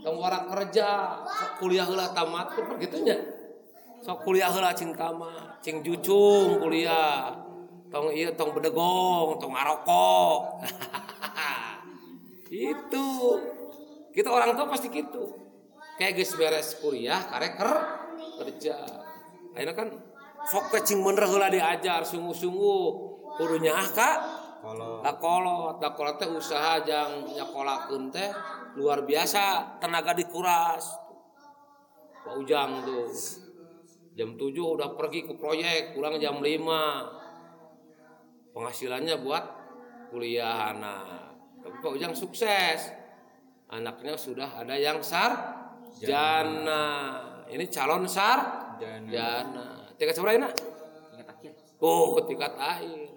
Tong 0.03 0.19
warak 0.19 0.51
kerja 0.51 1.23
sok 1.23 1.63
kuliah 1.63 1.87
heula 1.87 2.11
tamat 2.11 2.51
tuh 2.51 2.67
gitu 2.83 3.07
nya 3.07 3.15
sok 4.03 4.27
kuliah 4.27 4.51
heula 4.51 4.75
cing 4.75 4.91
tamat 4.91 5.63
cing 5.63 5.79
jucung 5.79 6.59
kuliah. 6.59 7.31
Tong 7.87 8.11
iya 8.11 8.35
tong 8.35 8.51
bedegong 8.51 9.39
tong 9.39 9.55
ngarokok. 9.55 10.67
Itu 12.51 13.07
kita 14.17 14.33
orang 14.33 14.57
tua 14.57 14.65
pasti 14.65 14.89
gitu 14.89 15.37
kayak 16.01 16.17
geus 16.17 16.33
beres 16.33 16.81
kuliah 16.81 17.21
karek 17.29 17.53
ker 17.53 17.69
kerja 18.41 18.81
akhirnya 19.53 19.77
kan 19.77 19.93
sok 20.49 20.73
kecing 20.73 21.05
bener 21.05 21.29
heula 21.29 21.53
diajar 21.53 22.01
sungguh-sungguh 22.01 22.85
kudunya 23.37 23.77
ah 23.77 23.89
kak 23.93 24.17
kalau 24.57 25.05
Dakolot, 25.05 25.77
dakolot 25.79 26.17
teh 26.17 26.27
usaha 26.27 26.81
jang 26.81 27.29
nyakolakeun 27.29 28.09
teh 28.09 28.33
luar 28.75 29.07
biasa, 29.07 29.77
tenaga 29.79 30.11
dikuras. 30.13 30.83
Pak 32.25 32.35
Ujang 32.37 32.83
tuh. 32.83 33.07
Jam 34.17 34.33
7 34.33 34.57
udah 34.57 34.97
pergi 34.97 35.29
ke 35.29 35.37
proyek, 35.37 35.93
pulang 35.93 36.17
jam 36.19 36.41
5. 36.41 38.49
Penghasilannya 38.51 39.15
buat 39.21 39.45
kuliah 40.09 40.73
anak. 40.73 41.37
Tapi 41.61 41.77
Pak 41.79 41.91
Ujang 41.95 42.13
sukses. 42.17 43.06
Anaknya 43.67 44.15
sudah 44.15 44.47
ada 44.63 44.75
yang 44.79 45.03
sar 45.03 45.35
jana. 45.99 46.83
Ini 47.47 47.63
calon 47.71 48.07
sar 48.07 48.67
Jana. 48.77 49.89
Tingkat 49.97 50.13
seberapa 50.13 50.37
ini? 50.37 50.49
Ingat 51.17 51.27
akhir 51.33 51.51
Oh, 51.81 52.17
tingkat 52.25 52.53
akhir. 52.57 53.09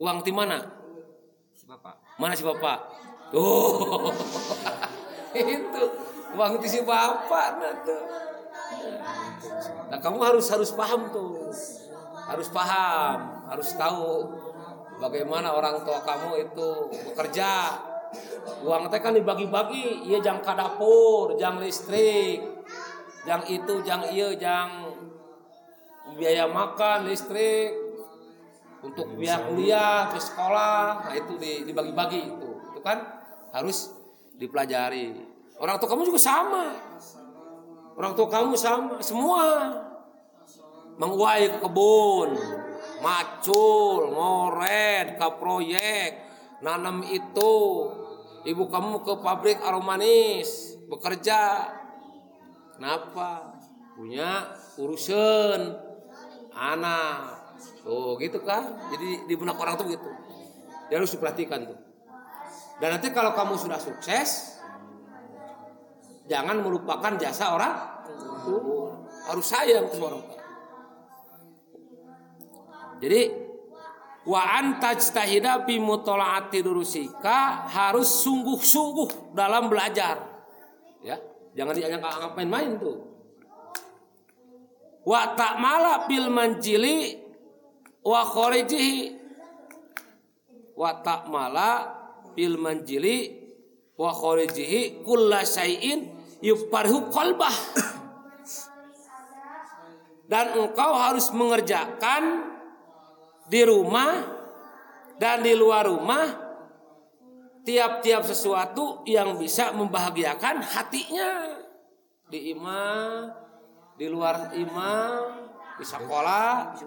Uang 0.00 0.20
di 0.24 0.32
mana? 0.32 0.60
si 1.56 1.68
bapak. 1.68 1.94
Mana 2.16 2.32
si 2.32 2.44
bapak? 2.44 2.78
Oh, 3.36 4.08
itu 5.36 5.84
uang 6.36 6.56
di 6.60 6.68
si 6.68 6.80
bapak 6.80 7.48
nah 7.60 7.74
tuh. 7.84 8.04
Nah 9.92 9.98
kamu 10.00 10.18
harus 10.24 10.46
harus 10.48 10.70
paham 10.72 11.10
tuh, 11.12 11.52
harus 12.26 12.48
paham, 12.48 13.18
harus 13.50 13.68
tahu 13.76 14.30
bagaimana 15.00 15.52
orang 15.52 15.84
tua 15.84 16.00
kamu 16.00 16.48
itu 16.48 16.68
bekerja. 17.12 17.52
Uang 18.66 18.90
teh 18.90 19.00
kan 19.00 19.14
dibagi-bagi, 19.14 20.04
iya 20.10 20.18
jang 20.18 20.42
ka 20.42 20.58
dapur, 20.58 21.38
jang 21.38 21.62
listrik, 21.62 22.42
jang 23.22 23.42
itu, 23.46 23.80
jang 23.86 24.02
iya, 24.10 24.34
jang 24.34 24.90
biaya 26.18 26.50
makan, 26.50 27.06
listrik, 27.06 27.70
untuk 28.82 29.14
biaya 29.14 29.46
kuliah 29.46 30.08
ke 30.10 30.18
sekolah 30.18 31.06
nah 31.06 31.14
itu 31.14 31.36
di- 31.36 31.62
dibagi-bagi 31.68 32.20
itu. 32.34 32.50
Itu 32.74 32.80
kan 32.82 32.98
harus 33.54 33.94
dipelajari. 34.34 35.14
Orang 35.60 35.76
tua 35.76 35.88
kamu 35.92 36.08
juga 36.08 36.20
sama. 36.20 36.72
Orang 37.94 38.16
tua 38.16 38.26
kamu 38.26 38.56
sama 38.56 38.96
semua. 39.04 39.44
Menguai 40.96 41.48
ke 41.48 41.58
kebun 41.64 42.36
macul 43.00 44.12
ngoret 44.12 45.16
ke 45.16 45.28
proyek 45.40 46.10
nanam 46.60 47.04
itu 47.04 47.52
ibu 48.44 48.64
kamu 48.68 49.04
ke 49.04 49.14
pabrik 49.20 49.58
aromanis 49.60 50.76
bekerja. 50.88 51.72
Kenapa? 52.76 53.60
Punya 53.96 54.56
urusan 54.80 55.76
anak. 56.56 57.40
Tuh 57.84 58.16
gitu 58.20 58.40
kan? 58.40 58.76
Jadi 58.92 59.28
di 59.28 59.34
benak 59.36 59.60
orang 59.60 59.76
tuh 59.76 59.88
gitu. 59.88 60.08
Dia 60.88 60.96
harus 61.00 61.12
diperhatikan 61.12 61.68
tuh. 61.68 61.78
Dan 62.80 62.96
nanti 62.96 63.12
kalau 63.12 63.36
kamu 63.36 63.60
sudah 63.60 63.76
sukses 63.76 64.56
jangan 66.24 66.64
melupakan 66.64 67.20
jasa 67.20 67.52
orang 67.52 67.74
tua. 68.44 69.04
Harus 69.28 69.46
sayang 69.46 69.84
sama 69.92 70.16
orang 70.16 70.22
tua. 70.24 70.40
Jadi 73.00 73.20
wa 74.28 74.40
antajtahida 74.60 75.64
fi 75.64 75.80
mutolaati 75.80 76.60
durusika 76.60 77.64
harus 77.68 78.20
sungguh-sungguh 78.20 79.32
dalam 79.32 79.72
belajar. 79.72 80.20
Ya 81.00 81.16
jangan 81.56 81.72
dianggap 81.72 82.00
ngapain 82.04 82.50
main 82.50 82.70
tuh. 82.76 83.00
Wa 85.00 85.32
ta'mala 85.32 86.04
bil 86.04 86.28
manjili 86.28 87.16
wa 88.04 88.20
kharijihi. 88.20 89.16
Wa 90.76 91.00
ta'mala 91.00 91.70
bil 92.36 92.60
manjili 92.60 93.40
wa 93.96 94.12
kharijihi 94.12 95.00
kulla 95.04 95.40
syai'in 95.44 96.12
yufarhu 96.44 97.08
qalbah. 97.08 97.56
Dan 100.30 100.54
engkau 100.54 100.94
harus 100.94 101.32
mengerjakan 101.34 102.49
di 103.50 103.66
rumah 103.66 104.14
dan 105.18 105.42
di 105.42 105.58
luar 105.58 105.90
rumah 105.90 106.22
tiap-tiap 107.66 108.22
sesuatu 108.22 109.02
yang 109.04 109.34
bisa 109.36 109.74
membahagiakan 109.74 110.62
hatinya 110.62 111.58
di 112.30 112.54
imah 112.54 113.26
di 113.98 114.06
luar 114.06 114.54
imah 114.54 115.10
di 115.76 115.84
sekolah 115.84 116.78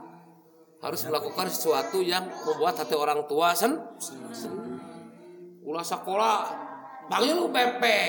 harus 0.79 1.01
melakukan 1.03 1.51
sesuatu 1.51 1.99
yang 1.99 2.31
membuat 2.47 2.79
hati 2.79 2.95
orang 2.95 3.27
tua 3.27 3.51
sen 3.51 3.75
senang. 3.99 4.79
ulah 5.67 5.83
sekolah 5.83 6.37
panggil 7.11 7.43
lu 7.43 7.51
Pepe 7.51 7.99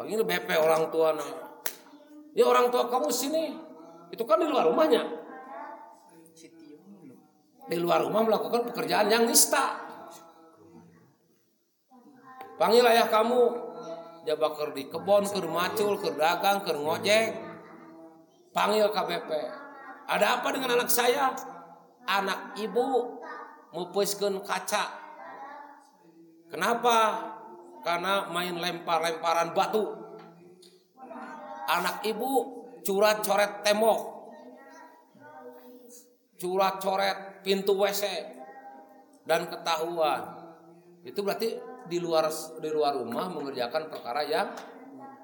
panggil 0.00 0.24
Pepe 0.24 0.54
orang 0.56 0.88
tua 0.88 1.12
nah. 1.12 1.49
Ya 2.40 2.44
orang 2.48 2.72
tua 2.72 2.88
kamu 2.88 3.12
sini. 3.12 3.52
Itu 4.08 4.24
kan 4.24 4.40
di 4.40 4.48
luar 4.48 4.72
rumahnya. 4.72 5.04
Di 7.68 7.76
luar 7.78 8.02
rumah 8.02 8.24
melakukan 8.24 8.72
pekerjaan 8.72 9.12
yang 9.12 9.28
nista. 9.28 9.76
Panggil 12.56 12.84
ayah 12.88 13.12
kamu. 13.12 13.68
Jaba 14.20 14.52
keur 14.52 14.76
di 14.76 14.84
kebon 14.88 15.24
keur 15.28 15.48
macul 15.48 15.96
keur 15.96 16.12
dagang 16.12 16.60
keur 16.60 16.76
ngojek 16.76 17.32
panggil 18.52 18.92
KBP 18.92 19.30
ada 20.10 20.42
apa 20.42 20.50
dengan 20.50 20.74
anak 20.74 20.90
saya? 20.90 21.30
Anak 22.02 22.58
ibu 22.58 23.14
mupuskeun 23.70 24.42
kaca. 24.42 24.90
Kenapa? 26.50 27.30
Karena 27.86 28.26
main 28.26 28.58
lempar-lemparan 28.58 29.54
batu 29.54 29.94
anak 31.78 32.02
ibu 32.02 32.30
curat 32.82 33.22
coret 33.22 33.62
tembok. 33.62 34.00
Curat 36.40 36.80
coret 36.80 37.44
pintu 37.44 37.76
WC 37.76 38.02
dan 39.28 39.46
ketahuan. 39.46 40.40
Itu 41.04 41.20
berarti 41.20 41.56
di 41.86 41.98
luar 42.00 42.28
di 42.60 42.68
luar 42.70 42.96
rumah 42.96 43.28
mengerjakan 43.28 43.92
perkara 43.92 44.24
yang 44.24 44.48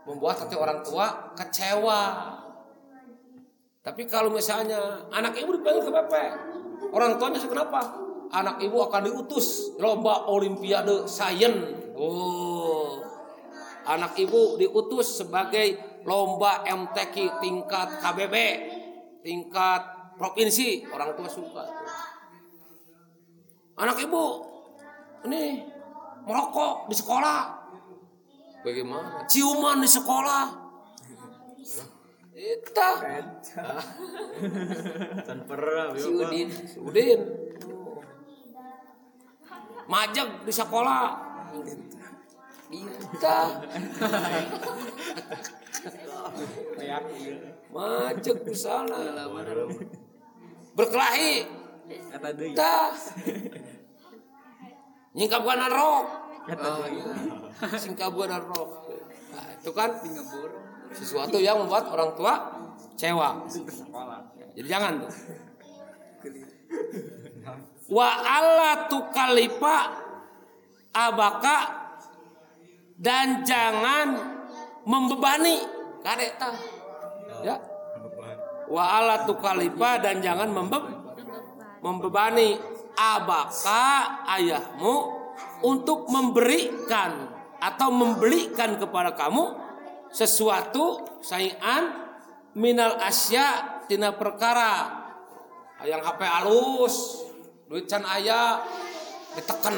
membuat 0.07 0.44
hati 0.44 0.55
orang 0.55 0.84
tua 0.86 1.34
kecewa. 1.34 2.03
Tapi 3.82 4.03
kalau 4.11 4.34
misalnya 4.34 5.07
anak 5.14 5.38
ibu 5.38 5.55
dipanggil 5.57 5.86
ke 5.86 5.90
PP 5.94 6.14
orang 6.90 7.16
tuanya 7.16 7.38
kenapa? 7.42 7.80
Anak 8.34 8.59
ibu 8.59 8.82
akan 8.82 9.07
diutus 9.07 9.78
lomba 9.78 10.26
olimpiade 10.26 11.07
sains. 11.07 11.94
Oh. 11.94 12.99
Anak 13.86 14.18
ibu 14.18 14.59
diutus 14.59 15.22
sebagai 15.22 15.95
lomba 16.07 16.62
MTQ 16.64 17.42
tingkat 17.42 17.88
KBB 17.98 18.34
tingkat 19.26 19.82
provinsi 20.14 20.86
orang 20.94 21.12
tua 21.18 21.28
suka. 21.28 21.64
Anak 23.76 24.00
ibu 24.00 24.24
ini 25.28 25.66
merokok 26.24 26.88
di 26.88 26.94
sekolah. 26.96 27.40
Bagaimana? 28.64 29.26
Ciuman 29.28 29.82
di 29.82 29.90
sekolah. 29.90 30.66
Ita 32.36 33.00
Tan 35.24 35.38
si 35.96 36.11
Udin 36.12 36.52
Udin 36.84 37.20
majak 39.88 40.44
di 40.44 40.52
sekolah 40.52 41.16
Ita 42.84 43.40
majak 47.72 48.38
di 48.44 48.54
sana. 48.56 49.26
Berkelahi. 50.76 51.34
Kata 51.86 52.28
deui. 52.34 52.52
Ita. 52.52 52.76
Nyingkapkan 55.16 55.64
rok 55.72 56.26
singkapkan 57.80 58.38
rok 58.46 58.70
nah, 59.34 59.46
itu 59.58 59.70
kan 59.74 59.90
sesuatu 60.94 61.40
yang 61.42 61.58
membuat 61.58 61.90
orang 61.90 62.14
tua 62.14 62.34
sekolah. 62.96 64.20
Jadi 64.56 64.68
jangan 64.68 65.04
tuh. 65.04 65.12
Wa 67.92 68.08
alla 68.24 68.88
tukalipa 68.88 70.00
abaka 70.96 71.75
dan 72.97 73.44
jangan 73.44 74.16
membebani 74.88 75.61
kadek 76.01 76.32
tah. 76.40 76.57
Ya. 77.44 77.57
Wa 78.66 78.99
alla 78.99 79.22
tukalipa 79.28 80.03
dan 80.03 80.18
jangan 80.24 80.51
membe- 80.51 80.90
membebani 81.84 82.59
abaka 82.97 84.24
ayahmu 84.36 84.94
untuk 85.62 86.09
memberikan 86.09 87.30
atau 87.61 87.88
membelikan 87.92 88.80
kepada 88.80 89.12
kamu 89.14 89.55
sesuatu 90.11 91.05
sayan 91.20 91.92
minal 92.57 92.97
asya 93.01 93.84
tina 93.84 94.16
perkara 94.16 95.05
yang 95.84 96.01
HP 96.01 96.20
alus 96.24 97.26
duit 97.68 97.84
can 97.84 98.03
aya 98.07 98.64
ditekan 99.36 99.76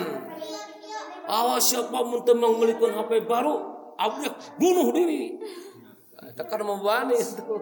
awas 1.28 1.68
siapa 1.68 2.00
muntah 2.02 2.32
membelikan 2.32 2.96
HP 2.96 3.28
baru 3.28 3.54
aku 4.00 4.16
bunuh 4.56 4.88
diri. 4.94 5.36
Tekan 6.34 6.64
membebani 6.64 7.18
itu. 7.18 7.54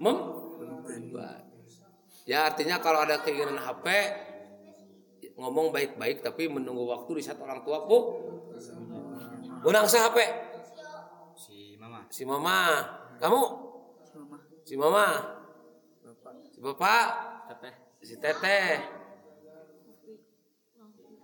Mem? 0.00 0.16
Ya 2.28 2.48
artinya 2.48 2.80
kalau 2.82 3.04
ada 3.04 3.20
keinginan 3.22 3.56
HP 3.56 3.86
ngomong 5.40 5.72
baik-baik 5.72 6.20
tapi 6.20 6.52
menunggu 6.52 6.84
waktu 6.84 7.16
di 7.16 7.22
saat 7.24 7.40
orang 7.40 7.64
tua 7.64 7.88
bu 7.88 7.98
Gunang 9.60 9.88
sa 9.88 10.08
HP 10.08 10.18
si 11.36 11.76
mama. 11.76 12.04
Si 12.08 12.22
mama. 12.24 12.58
Kamu? 13.20 13.42
Mama. 14.16 14.36
si 14.64 14.74
mama. 14.76 15.06
Si 16.52 16.58
bapak? 16.60 17.06
Si 18.00 18.14
teteh 18.16 18.99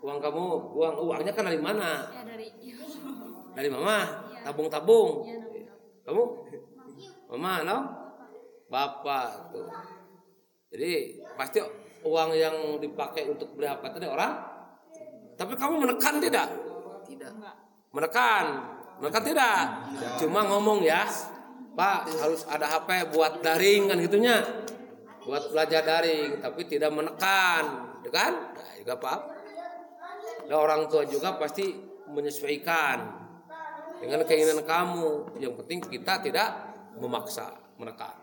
uang 0.07 0.23
kamu 0.23 0.45
uang 0.71 0.95
uangnya 1.03 1.33
kan 1.35 1.51
dari 1.51 1.59
mana? 1.59 2.07
Ya 2.15 2.23
dari 2.23 2.47
dari 3.59 3.69
mama. 3.75 3.99
Tabung-tabung. 4.47 5.27
Ya 5.27 5.43
dari 5.43 5.67
kamu? 6.07 6.25
Mama. 7.35 7.53
No? 7.67 7.79
Bapak 8.71 9.51
tuh. 9.51 9.67
Jadi 10.71 11.19
pasti 11.35 11.59
uang 12.07 12.31
yang 12.39 12.79
dipakai 12.79 13.27
untuk 13.27 13.59
beli 13.59 13.67
HP 13.67 13.83
tadi 13.99 14.07
orang? 14.07 14.39
Tapi 15.35 15.53
kamu 15.59 15.75
menekan 15.83 16.23
tidak? 16.23 16.49
Tidak. 17.07 17.33
menekan? 17.91 18.45
Menekan 19.03 19.25
tidak? 19.27 19.59
Cuma 20.23 20.47
ngomong 20.47 20.87
ya 20.87 21.03
pak 21.77 22.09
harus 22.09 22.47
ada 22.49 22.65
HP 22.65 23.11
buat 23.11 23.43
daring 23.43 23.91
kan 23.91 23.99
gitunya. 23.99 24.39
Buat 25.27 25.51
belajar 25.51 25.83
daring 25.83 26.39
tapi 26.39 26.63
tidak 26.71 26.95
menekan. 26.95 27.91
Ya 28.07 28.11
kan 28.15 28.33
nah, 28.55 28.75
juga 28.79 28.95
pak 29.03 29.36
nah, 30.47 30.59
orang 30.59 30.87
tua 30.91 31.07
juga 31.07 31.37
pasti 31.37 31.75
menyesuaikan 32.11 32.99
dengan 34.03 34.21
keinginan 34.29 34.63
kamu 34.63 35.41
yang 35.41 35.57
penting 35.57 35.81
kita 35.85 36.23
tidak 36.23 36.49
memaksa 36.97 37.55
menekan 37.81 38.15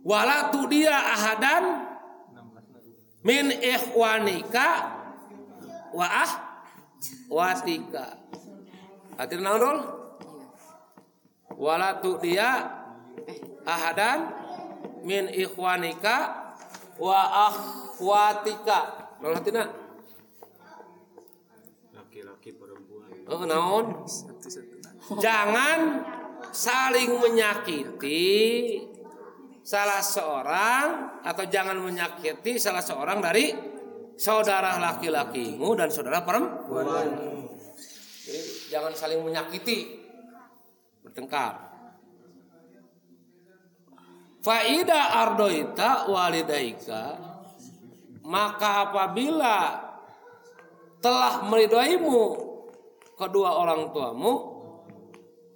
walatu 0.00 0.66
dia 0.70 0.94
ahadan 0.94 1.64
min 3.20 3.52
ikhwanika 3.52 4.96
wa 5.92 6.06
ah 6.06 6.32
watika 7.28 8.20
Hadir 9.20 9.44
naon 9.44 9.60
Rol? 9.60 9.78
Wala 11.60 12.00
tu 12.00 12.16
dia 12.24 12.72
ahadan 13.68 14.32
min 15.04 15.28
ikhwanika 15.28 16.16
wa 16.96 17.20
akhwatika. 17.52 18.99
Naon 19.20 19.36
hatina? 19.36 19.64
laki-laki 21.92 22.50
perempuan 22.56 23.12
Oh, 23.28 23.44
naon? 23.46 23.86
Jangan 25.20 25.78
saling 26.50 27.20
menyakiti 27.20 28.26
salah 29.62 30.02
seorang 30.02 31.20
atau 31.22 31.44
jangan 31.46 31.78
menyakiti 31.78 32.58
salah 32.58 32.82
seorang 32.82 33.22
dari 33.22 33.52
saudara 34.16 34.80
laki-lakimu 34.80 35.68
dan 35.78 35.92
saudara 35.92 36.24
perempuan. 36.26 37.06
Jadi 38.26 38.40
jangan 38.72 38.92
saling 38.96 39.20
menyakiti 39.22 40.00
bertengkar. 41.06 41.70
Faida 44.40 45.20
ardoita 45.20 46.08
walidaika 46.08 47.29
maka 48.24 48.90
apabila 48.90 49.56
telah 51.00 51.44
meridaimu 51.48 52.22
kedua 53.16 53.56
orang 53.56 53.92
tuamu 53.92 54.32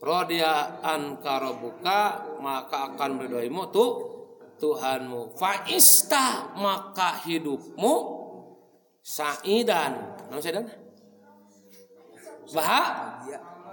rodia 0.01 0.81
ankarobuka 0.81 2.33
maka 2.41 2.93
akan 2.93 3.11
meridaimu 3.21 3.63
tuh 3.73 4.15
Tuhanmu. 4.55 5.35
Faista 5.35 6.55
maka 6.57 7.21
hidupmu 7.27 7.95
saidan. 9.03 10.17
Nama 10.31 10.41
saidan? 10.41 10.67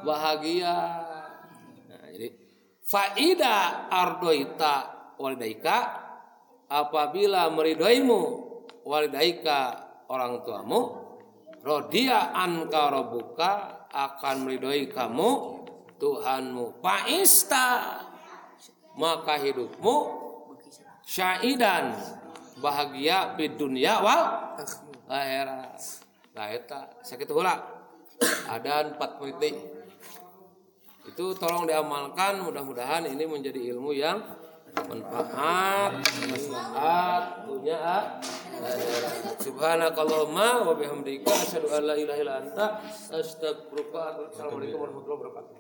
Bahagia. 0.02 0.76
Nah, 1.86 2.06
jadi 2.10 2.28
faida 2.82 3.88
ardoita 3.94 4.76
walidaika 5.22 5.78
apabila 6.66 7.54
meridaimu 7.54 8.51
walidaika 8.88 9.60
orang 10.10 10.42
tuamu 10.46 10.82
rodia 11.62 12.34
anka 12.34 12.90
robuka 12.90 13.52
akan 13.92 14.48
meridai 14.48 14.90
kamu 14.90 15.62
Tuhanmu 16.02 16.82
faista 16.82 18.02
maka 18.98 19.38
hidupmu 19.38 19.96
syaidan 21.06 21.94
bahagia 22.58 23.38
di 23.38 23.54
dunia 23.54 24.02
wal 24.02 24.22
akhirat. 25.12 25.78
Nah 26.34 26.48
eta 26.50 26.80
sakit 27.04 27.28
heula 27.30 27.60
ada 28.48 28.88
empat 28.88 29.20
deh. 29.42 29.56
itu 31.02 31.34
tolong 31.34 31.66
diamalkan 31.66 32.46
mudah-mudahan 32.46 33.10
ini 33.10 33.26
menjadi 33.26 33.74
ilmu 33.74 33.92
yang 33.92 34.22
manfaat. 34.76 35.92
Manfaat 36.02 37.24
punya 37.46 37.80
subhanakallahumma 39.42 40.66
wa 40.66 40.74
bihamdika 40.76 41.32
asyhadu 41.32 41.68
an 41.72 41.84
la 41.88 41.96
ilaha 41.96 42.20
illa 42.22 42.34
anta 42.42 42.66
astaghfiruka 43.14 44.02
wa 44.18 44.24
atubu 44.30 44.58
ilaik. 44.64 44.78
Warahmatullahi 44.78 45.20
wabarakatuh 45.20 45.56